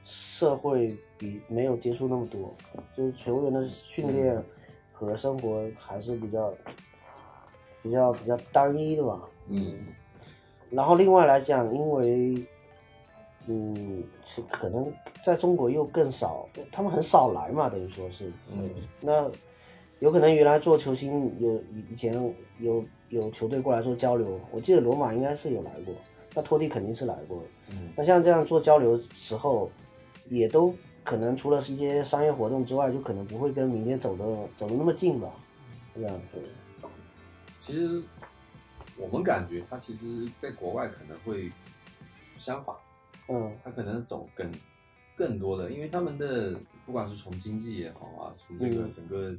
[0.05, 2.55] 社会比没有接触那么多，
[2.95, 4.41] 就是球员的训练
[4.93, 6.53] 和生活还是比较
[7.83, 9.19] 比较比较单一的吧。
[9.49, 9.79] 嗯
[10.69, 12.41] 然后另外来讲，因为
[13.47, 14.91] 嗯，是可能
[15.23, 18.69] 在中国又更少，他们很少来嘛，等于说是，嗯，
[18.99, 19.29] 那
[19.99, 22.13] 有可能原来做球星有以以前
[22.59, 25.93] 有有球队过来做交流，我记得罗马应该是有来过，
[26.33, 27.47] 那托蒂肯定是来过的。
[27.71, 29.69] 嗯那像这样做交流时候，
[30.29, 30.73] 也都
[31.03, 34.25] 可能除了是一些商业活动之外，就可能不会跟明天走的
[34.55, 35.29] 走的那么近吧，
[35.95, 36.37] 这样子。
[37.59, 38.01] 其实
[38.97, 41.51] 我们感觉他其实在国外可能会
[42.37, 42.75] 相反，
[43.29, 44.51] 嗯他可能走更
[45.15, 46.55] 更多的，因为他们的
[46.85, 48.91] 不管是从经济也好啊，从这个嗯。
[48.91, 49.33] 整个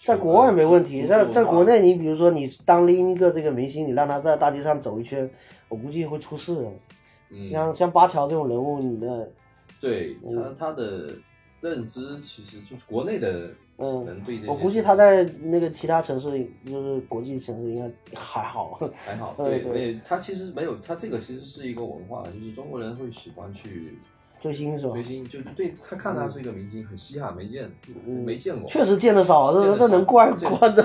[0.00, 5.30] 在国外没问题，在在国内，你比如说你当另一个这个明星，你让他在大街上走一圈，
[5.68, 6.72] 我估计会出事的。
[7.30, 9.30] 嗯，像像巴乔这种人物，你的
[9.80, 11.14] 对他嗯他的
[11.60, 16.28] 认知其实就是国内的人嗯，对这些，我估计他在那个其他城市，
[16.66, 18.78] 就是国际城市应该还好。
[18.92, 19.72] 还好， 嗯对，对。
[19.72, 23.98] 对，他其实没有，他这个其实是一个文化，就是中国人会喜欢去
[24.40, 24.92] 追星是吧？
[24.92, 25.02] 追？
[25.02, 27.70] 星，就对他看他是一个明星很稀罕，没见
[28.24, 30.84] 没见过，嗯确实见得少啊，这这能怪这观众？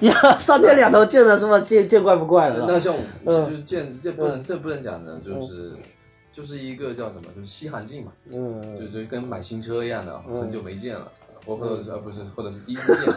[0.00, 1.58] 你看三天两头见的是吧？
[1.60, 2.66] 见见怪不怪了。
[2.68, 3.50] 那像我嗯。
[3.50, 5.72] 就是见这不能这不能讲的，就是
[6.32, 10.40] 就是一个叫什么，就是稀罕劲嘛，就嗯就跟买新车一样的，嗯。
[10.40, 11.10] 很久没见了，
[11.46, 13.14] 或或者是呃不是，或者是第一次见，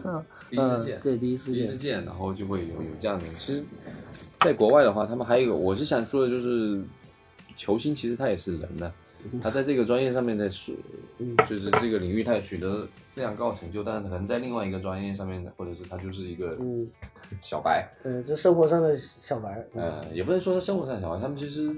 [0.48, 2.04] 第一次见嗯，，对，第一次第一次见。
[2.04, 3.26] 然后就会有有这样的。
[3.36, 3.64] 其实，
[4.40, 6.80] 在国外的话，他们还有一个，我是想说的就是，
[7.56, 8.92] 球星其实他也是人的，
[9.42, 10.74] 他在这个专业上面在说，
[11.18, 16.86] 嗯就是这个领域他也取得非常高的成就，但是可能在另外一个专业上面的，或者是他就是一个嗯
[17.40, 19.66] 小白，嗯，就生活上的小白。
[19.74, 21.74] 嗯呃，也不能说他生活上的小白，他们其实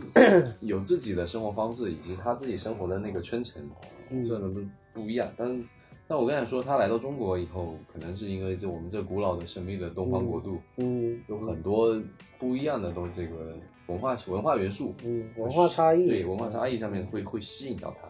[0.61, 3.63] 有自己的生活方式，以及他自己生活的那个圈层，
[4.11, 4.61] 嗯这都不
[4.93, 5.31] 不一样。
[5.37, 5.63] 但是，
[6.09, 12.01] 但我刚才说，他来到中国以后，可能是因为这我们这古老的神秘的东方国度，嗯有很多
[12.39, 13.55] 不一样的东这个
[13.87, 16.09] 文化文化元素，嗯，文化差异。
[16.09, 18.09] 对文化差异上面会会吸引到他。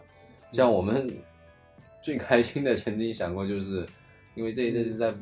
[0.53, 1.13] 像我们
[2.01, 3.85] 最开心的，曾经想过，就是
[4.33, 5.13] 因为这一阵是在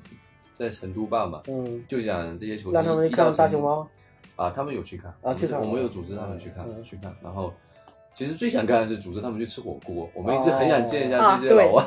[0.53, 3.89] 在成都办嘛，嗯，就想这些球星让他们一到看大熊猫。
[4.35, 7.51] 啊，他们有去看啊去看我们有组织他们去看、嗯去看，然后
[8.17, 11.83] 其实最想干的是组织他们去吃火锅，我们一直很想见一下啊这些老外、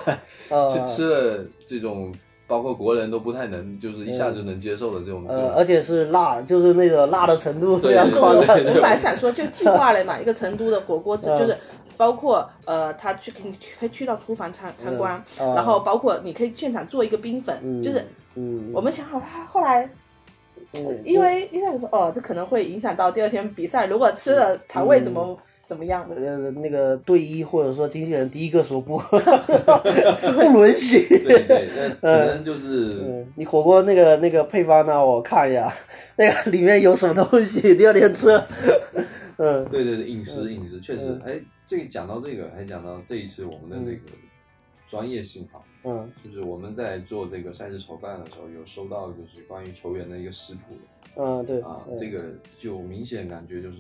[0.49, 2.15] 呃 去吃了这种
[2.47, 8.45] 包括国人都不太能就是一下就能接受的这种、这呃，种而且是辣，就是那个辣的程度非常夸张。
[8.47, 11.57] 对对我本来想说就计划了嘛，一个成都的火锅就是
[11.97, 18.07] 包括呃，他去可以可以去到厨房参参观，嗯然后包括你可以现场做一个冰粉，嗯就是
[18.37, 19.85] 嗯，我们想好他，后来
[20.77, 25.37] 嗯因为一开始说哦，这可能会影响到第二天比赛，如果吃了肠胃怎么
[25.71, 26.17] 怎么样的。
[26.17, 28.99] 呃那个队医或者说经纪人第一个说不，
[30.53, 31.07] 不允许。
[31.23, 31.69] 对对，
[32.03, 34.99] 那可能就是、嗯，你火锅那个那个配方呢？
[35.07, 35.73] 我看一下，
[36.19, 37.73] 那个里面有什么东西？
[37.79, 38.29] 第二天吃，
[39.39, 39.65] 嗯。
[39.67, 44.11] 对对对饮食饮食确实，哎，这个讲到这个，还讲到这一次我们的这个
[44.89, 46.11] 专业性啊，嗯。
[46.25, 50.75] 就是我们在做这个赛事筹办的时候，有收到就是关于球员的一个食谱。
[51.17, 51.97] 嗯，对啊，嗯。
[51.97, 52.25] 这个
[52.59, 53.79] 就明显感觉就是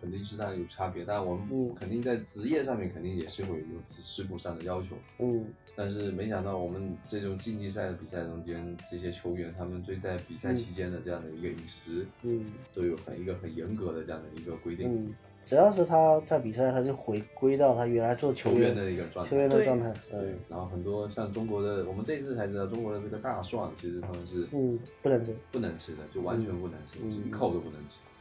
[0.00, 5.46] 肯定是当然有差别，但我们不肯定在职业上面肯定也是会有食谱上的要求，嗯。
[5.76, 12.46] 但是没想到我们这种竞技赛的比赛中间，这些球员他们对在比赛期间的这样的一个饮食，嗯。
[12.74, 19.36] 都有很一个很严格的这样的一个规定，嗯，只要是他在比赛，他就回归到他原来做球球员员的一个状态球。
[19.36, 19.94] 员的状态。
[20.10, 25.36] 对嗯，然后很多像中国的，我们这一次才知道中国的这个大蒜，其实他们是嗯，不能吃。
[25.52, 27.08] 不能吃的，就完全不能吃，嗯。
[27.08, 28.17] 是一口都不能吃，嗯，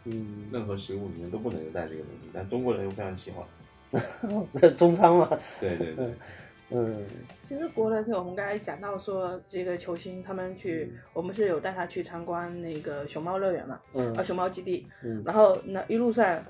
[0.51, 2.30] 任何食物里面都不能有带这个东西。
[2.34, 3.45] 但中国人又非常喜欢。
[4.78, 5.30] 中餐嘛。
[5.62, 6.14] 对对对，
[6.72, 7.05] 嗯
[7.39, 16.43] 其实国人是我们刚才讲到说，这个球星他们去，我们是有带他去参观那个熊猫乐园嘛，嗯啊熊猫基地，嗯然后那一路上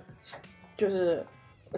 [0.76, 1.24] 就是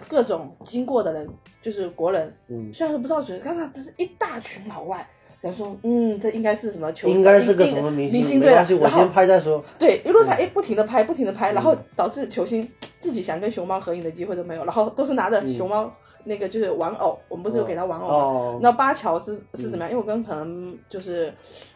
[0.08, 1.28] 各种经过的人，
[1.60, 5.06] 就是国人，嗯，虽然说不知道谁，但他这是一大群老外，
[5.40, 9.62] 然后说，嗯，这应该是什么球，应该是个什么明明星没关系，，我先拍再说。
[9.78, 12.68] 对，一路上哎不停的拍，不停的拍，然嗯后导致球星
[12.98, 15.90] 自己想跟熊猫合影的机会都没有，然后都是拿着熊猫
[16.24, 18.14] 那个就是玩偶，我们不是有给他玩偶吗？
[18.14, 19.90] 哦，那巴乔是是怎么样？
[19.90, 21.32] 因为我跟可能就是，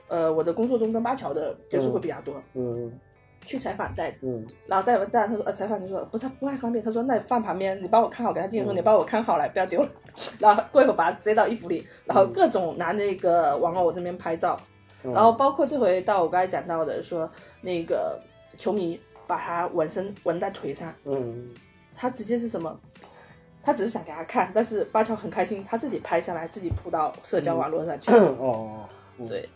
[0.08, 2.92] 呃，我的工作中跟巴乔的接触会比较多，嗯
[3.46, 9.88] 去采访带，嗯然后带完带他说呃采访就说不是他不太方便，他说那你放旁边，你帮我看好，给他经理说你帮我看好了，不要丢了。
[10.38, 14.58] 然后过一会儿把它塞到衣服里，然后各种拿那个玩偶那边拍照，
[15.02, 18.20] 然后包括这回到我刚才讲到的说那个
[18.58, 21.48] 球迷把他纹身纹在腿上，嗯
[21.96, 22.78] 他直接是什么？
[23.62, 28.10] 他只是想给他看，但是巴乔很开心，他自己拍下来，自己铺到社交网络上去。
[28.10, 28.86] 哦，
[29.16, 29.48] 嗯对，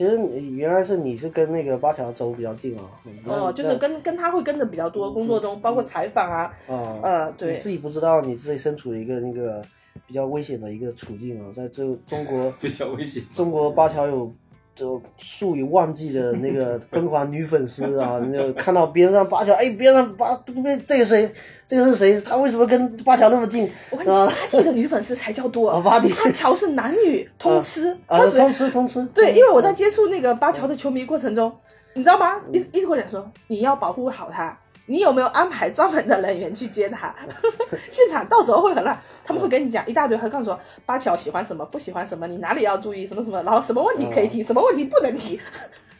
[0.00, 2.84] 其其实你原来是你是跟那个八条走比较近啊。
[3.26, 9.62] 哦，就是跟跟他会跟的比较多，工作中包括采访啊，啊，呃，对你自，己不知道你自己身处一个那个
[10.06, 13.22] 比较危险的一个处境啊，在这中国比较危险。
[13.30, 14.32] 中国八条有
[14.80, 21.30] 就数以万计的那个 疯狂女粉丝啊， 那个看到边上八桥，哎，边上八不对，这个谁？
[21.66, 22.18] 这个是谁？
[22.22, 23.70] 他为什么跟八桥那么近？
[23.90, 29.04] 我看巴蒂的女粉丝才叫多， 啊巴蒂八桥是男女通吃，啊通吃通吃。
[29.14, 31.52] 对，因为我在接触那个巴乔的球迷过程中，
[31.92, 32.40] 你知道吗？
[32.50, 34.58] 一一直跟我讲说，你要保护好他，
[34.90, 37.14] 你有没有安排专门的人员去接他？
[37.90, 45.40] 现场到时候会很乱，他们会跟你讲一大堆，会告诉说巴乔喜欢什么，不喜欢什么，你哪里要注意什么什么，然后什么问题可以提，什么问题不能提，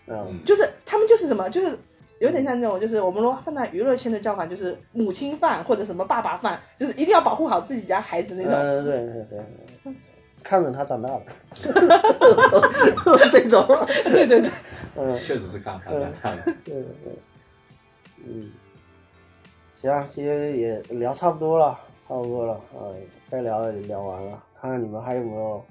[0.08, 1.78] 嗯 就是他们就是什么，就是
[2.18, 8.52] 有点像那种，就是我们如果放在娱乐圈的叫法，就是母亲饭或者什么爸爸饭，就是一定要保护好自己家孩子那种。
[8.54, 9.94] 嗯，对对对，
[10.42, 11.22] 看着他长大了，
[13.30, 13.64] 这种，
[14.10, 14.50] 对对对，
[14.96, 15.16] 嗯。
[15.18, 16.36] 确实是看看看看。
[16.64, 17.12] 对对对，
[18.26, 18.50] 嗯，
[19.80, 21.72] 行啊，今天也聊差不多了，
[22.06, 22.92] 差不多了，啊，
[23.30, 25.64] 该聊的也聊完了，看看你们还有没有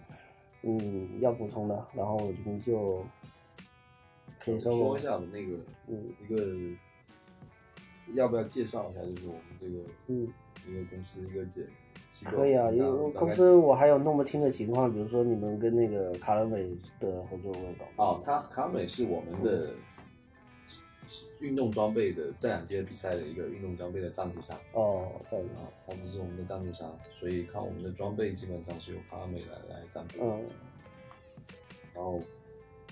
[0.63, 3.05] 嗯要补充的，然后我们就
[4.39, 9.01] 可以说一下我们那个嗯一个，要不要介绍一下？
[9.01, 10.27] 就是我们这个嗯，
[10.67, 11.63] 一个公司一个机
[12.09, 12.31] 机构。
[12.31, 16.67] 可以啊，因为公司我还有弄不清的情况，比如说你们跟那个卡伦美
[16.99, 19.69] 的合作会搞哦，它卡美是我们的
[21.39, 24.59] 运动装备的这两届比赛的一个运动装备的赞助商。
[24.73, 30.19] 哦，在啊，他们是我们的赞助商，所以看我们的装备基本上是由卡美来来赞助。
[30.21, 30.45] 嗯。
[31.95, 32.21] 然后，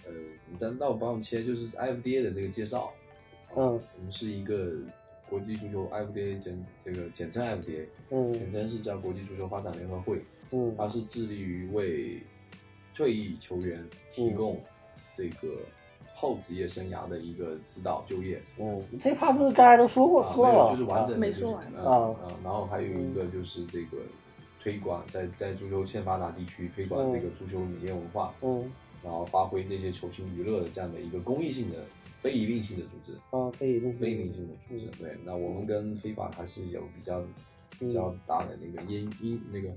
[0.05, 0.11] 呃，
[0.49, 2.93] 你等到我帮我们切就是 IFDA 的这个介绍。
[3.49, 3.65] 啊嗯。
[3.97, 4.73] 我们是一个
[5.29, 8.33] 国际足球 IFDA 简这个简称 IFDA，嗯。
[8.33, 10.75] 简称是叫国际足球发展联合会，嗯。
[10.77, 12.21] 它是致力于为
[12.95, 14.59] 退役球员提供
[15.13, 15.59] 这个
[16.19, 18.41] 后职业生涯的一个指导就业。
[18.57, 23.97] 嗯，这怕不是刚才都说过了吗，就是完整的，就是没说完呃啊嗯，然后还有一个就是这个
[24.59, 28.71] 推广，在在足球欠发达地区推广这个足球理念文化，嗯
[29.03, 31.85] 然后发挥这些球星娱乐的这样的一个公益性的、
[32.19, 33.13] 非盈利性的组织。
[33.29, 37.21] 啊，非盈利非盈利性的组织，对，那我们跟非法还是有比较
[37.77, 39.69] 比较大的那个因因那个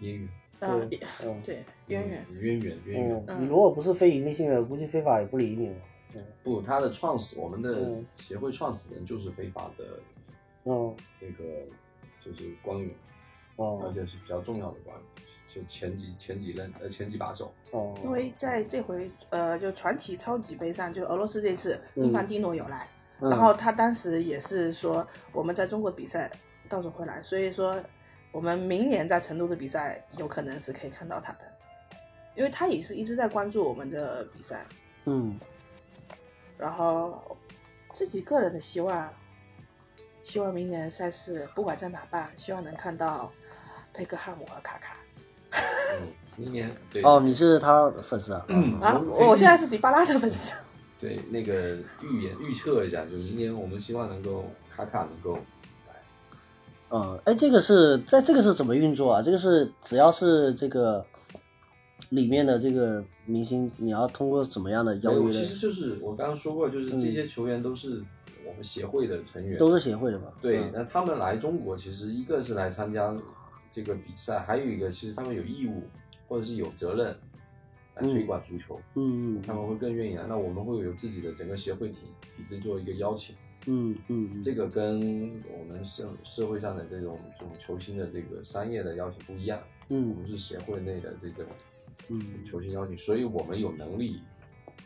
[0.00, 0.28] 渊源，
[0.60, 2.26] 啊，对嗯 对，渊源。
[2.28, 3.24] 嗯渊源渊源。
[3.28, 5.76] 嗯，你如果不是非盈利性的，估计非法也不理你了。
[6.42, 9.84] 不，他的创始，我们的嗯协会创始人就是非法的
[10.64, 11.44] 哦那个
[12.20, 12.90] 就是官员，
[13.56, 15.04] 哦而且是比较重要的官员，
[15.48, 17.52] 就前几前几任呃前几把手。
[17.72, 22.88] 哦，因为在这回呃，就传奇超级杯上，就俄罗斯这次，嗯伊凡蒂诺有来，
[23.20, 26.30] 嗯然后他当时也是说我们在中国比赛
[26.70, 27.78] 到时候会来，所以说
[28.30, 31.40] 我们明年在成都的比赛有可能是可以看到他的，
[32.34, 34.64] 因为他也是一直在关注我们的比赛，
[35.06, 35.38] 嗯
[36.56, 37.36] 然后
[37.92, 39.12] 自己个人的希望，
[40.22, 43.32] 希望明年赛事不管在哪办，希望能看到
[43.94, 44.96] 佩克汉姆和卡卡。
[45.50, 48.44] 嗯，明年对哦，你是他粉丝啊？
[48.82, 50.56] 啊，我现在是迪巴拉的粉丝。
[51.00, 54.44] 对那个预言预测一下，就明年我们希望能够
[54.76, 55.40] 卡卡能够来。
[56.90, 59.22] 嗯，哎，这个是在这个是怎么运作啊？
[59.22, 61.04] 这个是只要是这个
[62.10, 65.58] 里面的这个明星，你要通过怎么样的邀约其实？
[65.58, 68.02] 就是我刚刚说过，就是这些球员都是
[68.46, 70.32] 我们协会的成员，都是协会的嘛？
[70.40, 70.60] 对。
[70.60, 73.14] 嗯那他们来中国，其实一个是来参加
[73.70, 75.82] 这个比赛，还有一个其实他们有义务
[76.26, 77.14] 或者是有责任
[77.96, 80.24] 来推广足球，嗯他们会更愿意来。
[80.26, 83.36] 那我们会有自己的整个协会体体制做一个邀请，
[83.70, 91.46] 嗯嗯这个跟我们社社会上的这种这种球星的这个商业的要求不一样，嗯我嗯们是协会内的这个
[92.08, 94.22] 嗯球星邀请，所以我们有能力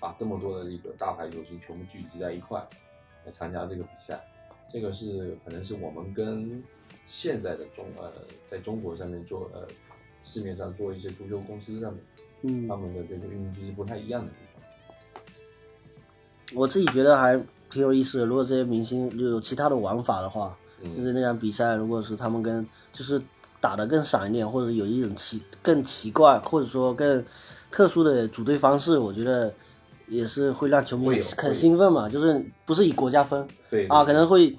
[0.01, 2.61] 把这么多的一个大牌球星全部聚集在一块
[3.25, 4.21] 来参加这个比赛。
[4.73, 6.61] 这个是可能是我们跟
[7.07, 8.11] 现在的中呃
[8.47, 9.69] 在中国上面做呃
[10.21, 12.03] 市面上做一些足球公司上面
[12.43, 14.63] 嗯他们的这个运营机制不太一样的地方。
[16.55, 17.41] 我自己觉得还
[17.73, 18.27] 挺有意思的。
[18.27, 23.21] 如果这些明星有其他的玩法的话，嗯就是那场比赛，如果是他们跟就是
[23.61, 27.25] 打得更闪一点，或者有一种奇更奇怪，或者说更
[27.71, 29.53] 特殊的组队方式，我觉得
[30.07, 32.09] 也是会让球迷很兴奋嘛。
[32.09, 34.55] 就是不是以国家分对啊，可能会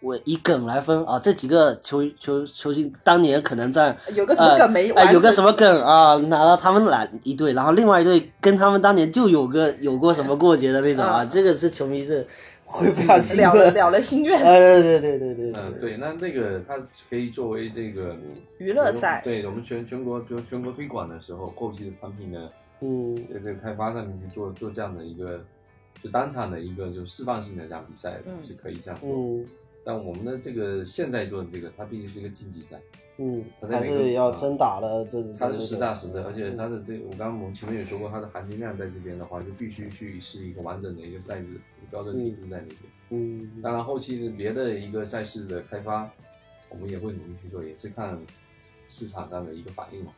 [0.00, 5.32] 我以梗来分啊，这几个球球球星当年可能在有个什么梗没呃哎完成有个。
[5.32, 12.24] 什么梗啊，拿到他们来一队，然后另外一队跟他们当年就有个有过什么过节的那种啊，嗯这个是球迷是
[12.64, 13.70] 会非常兴了了。
[13.72, 14.38] 了了心愿。
[14.40, 16.74] 哎， 对对对对对嗯，对，那那个它
[17.10, 18.16] 可以作为这个
[18.58, 19.20] 娱乐赛。
[19.24, 22.50] 对我们全全国比如全国推广的时候，后期的产品的
[22.80, 23.16] 嗯。
[23.26, 25.40] 在这个开发上面去做做这样的一个
[26.02, 28.40] 就单场的一个就示范性的这样比赛嗯。
[28.42, 29.08] 是可以这样做。
[29.10, 29.44] 嗯
[29.84, 32.80] 但我们的这个现在做的这个，它毕竟是一个竞技赛，
[33.16, 41.60] 嗯，还是要啊真打了，这它是实打实的，嗯而且它的这个我刚刚我们前面也说过，它的含金量在这边的话，就必须去是一个完整的一个赛制、
[41.90, 42.78] 标准体制在里边。
[43.10, 46.10] 嗯当然，后期的别的一个赛事的开发，
[46.68, 48.18] 我们也会努力去做，也是看
[48.90, 50.12] 市场上的一个反应嘛。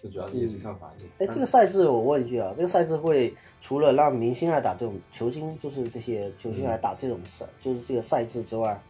[0.00, 1.06] 这主要是也是看反应。
[1.18, 8.80] 哎，这个赛制我问一句啊，这个赛制会除了让明星来打这种球星，就是这些球星来打这种赛，就是这个赛制之外，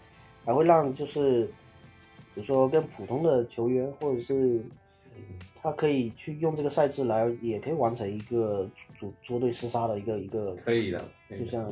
[0.49, 1.45] 还会让就是
[2.35, 4.63] 比如说跟普通的球员或者是
[5.61, 8.67] 他可以去用这个赛制来，也可以完成一个
[8.97, 11.05] 组捉对厮杀的一个一个，可以的，
[11.39, 11.71] 就像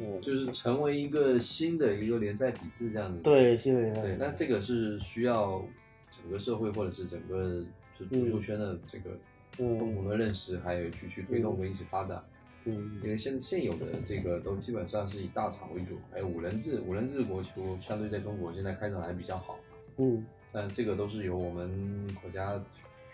[0.00, 3.20] 嗯就是成为一个新的一个联赛体制这样子。
[3.22, 5.62] 对新的联赛对，那这个是需要
[6.10, 7.64] 整个社会或者是整个
[7.96, 9.10] 就足球圈的这个
[9.56, 12.20] 共嗯同的认识，还有去去推动跟一起发展。
[12.66, 19.58] 嗯因为现现有的这个都基本上是以大厂为主，还有五人制，五人制国球相对在中国现在开展还比较好，
[19.98, 22.56] 嗯但这个都是由我们国家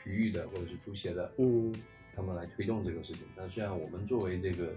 [0.02, 1.74] 体育的或者是足协的嗯
[2.14, 3.22] 他们来推动这个事情。
[3.36, 4.72] 那虽然我们作为这个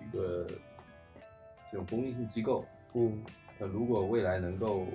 [0.00, 0.46] 一个
[1.70, 2.64] 这种公益性机构，
[2.94, 3.22] 嗯
[3.58, 4.86] 那如果未来能够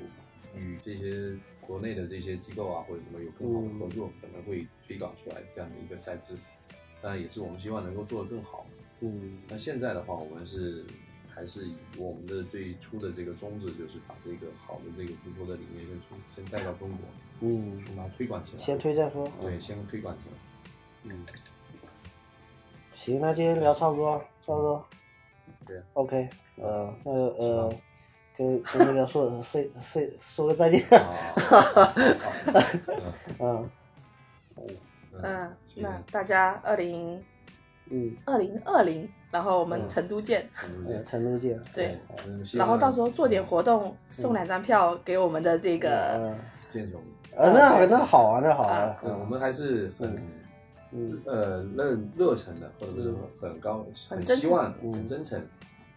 [0.55, 6.35] 与这些国内的这些机构啊或者什么有更好的合作，可能会推广出来这样的一个赛制。
[7.01, 8.65] 当然也是我们希望能够做得更好。
[9.05, 10.85] 嗯那现在的话，我们是
[11.27, 16.99] 还是以我们的最初的这个宗旨，就是把这个好的这个足球的理念先出先带到中国，
[17.41, 18.59] 嗯，把它推广起来。
[18.61, 19.29] 先推再说。
[19.41, 21.11] 对，先推广起来。
[21.11, 21.25] 嗯，
[22.93, 24.85] 行，那今天聊差不多，差不多。
[25.65, 27.75] 对啊 OK，呃，那个呃，
[28.37, 29.43] 跟跟那个说说
[29.81, 30.81] 说说个再见。
[30.97, 31.13] 啊，
[33.39, 33.69] 嗯
[35.21, 37.21] 嗯那大家二零
[37.89, 39.89] 嗯，二零二零，然后我们嗯。
[39.89, 40.47] 成都见。
[40.53, 41.59] 成都见，成都见。
[41.73, 41.97] 对，
[42.53, 46.15] 然后到时候做点活动，送两张票给我们的这个。
[46.17, 46.35] 嗯，
[46.69, 46.99] 见球。
[47.35, 48.95] 呃，那那好啊，那好啊。
[49.03, 50.15] 嗯，我们还是很
[50.91, 51.19] 嗯。
[51.25, 54.93] 呃热热忱的，或者是很高很希望嗯。
[54.93, 55.41] 很真诚，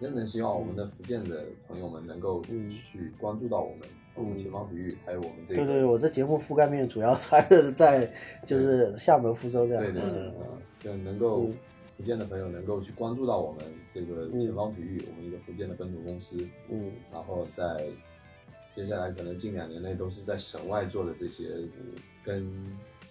[0.00, 8.10] 真诚希望我们的福建的朋友们能够嗯去关注到我们，我们前方体育，还有我们这个对对，我这节目覆盖面主要还是在
[8.46, 9.82] 就是厦门、福州这样。
[9.82, 10.32] 对对对，
[10.80, 11.54] 就能够嗯
[11.96, 16.92] 福建的朋友能够去关注到我们这个前方体育，我们一个福建的本土公司，嗯。
[17.10, 17.88] 然后在
[18.70, 21.48] 接下来可能近两年内都是在省外做的这些
[22.22, 22.52] 跟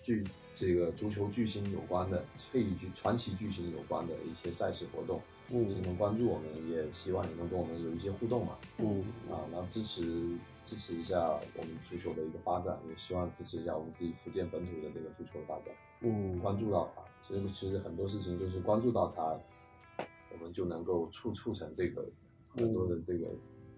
[0.01, 9.01] 巨这个足球巨星有关的、退役巨传奇巨星有关的一些赛事活动，请嗯能关注我们，也希望你能跟我们有一些互动嘛，嗯。
[9.31, 10.03] 啊，然后支持
[10.63, 15.73] 支持一下我们足球的一个发展，也希望支持一下我们自己福建本土的这个足球的发展。
[16.01, 16.37] 嗯。
[16.39, 17.01] 关注到它。
[17.27, 19.23] 其实其实很多事情就是关注到它，
[20.31, 22.05] 我们就能够促促成这个
[22.55, 23.25] 很多的这个、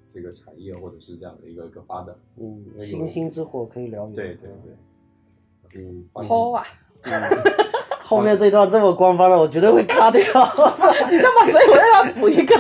[0.06, 2.14] 这个产业或者是这样的一个一个发展。
[2.36, 4.14] 嗯，星星之火可以燎原。
[4.14, 4.49] 对对
[5.72, 6.61] 对，嗯，欢迎好啊！
[8.03, 10.19] 后面这段这么官方的，我绝对会卡掉。
[11.10, 11.48] 你干嘛？
[11.49, 12.53] 所以我又要补一个。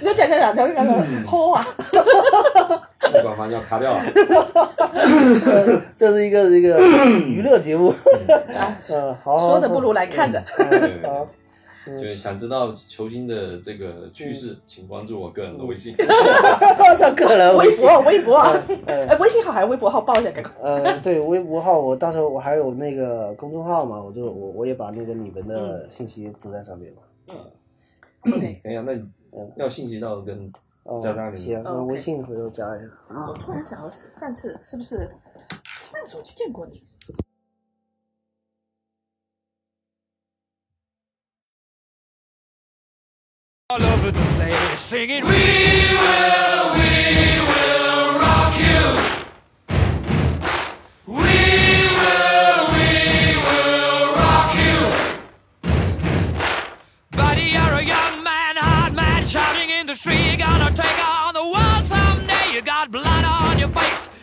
[0.00, 1.64] 你要讲讲讲，讲讲讲，好啊！
[3.32, 4.00] 不官方要卡掉了。
[5.96, 6.78] 这是一个一个
[7.26, 7.92] 娱乐节目。
[8.90, 10.42] 嗯，好，说的不如来看的。
[11.84, 15.96] 就是想知道球星的这个趣事，请关注我个人的微信。
[16.96, 17.68] 上个人微。
[17.76, 18.36] 博，微博，
[18.86, 20.52] 呃哎，微信号还是微博号报一下，赶快。
[20.62, 27.34] 呃，对，微博号我到时候我还有那个公众号嘛，我就我我也把那个你们的信息补在上面嘛。
[28.20, 29.02] OK，哎呀，那你
[29.56, 30.52] 要信息到跟
[30.84, 33.34] 哦加上，你行，那微信回头加一下啊我。
[33.34, 35.08] 突然想到上次是不是
[35.76, 36.82] 吃饭的时候就见过你
[43.68, 45.30] ？all over the place singing we
[46.02, 46.90] will we
[47.48, 48.82] will rock you
[51.06, 51.32] we
[51.98, 52.88] will we
[53.46, 54.76] will rock you
[57.16, 60.21] buddy you're a young man hard man shouting in the street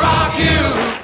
[0.00, 0.97] rock you.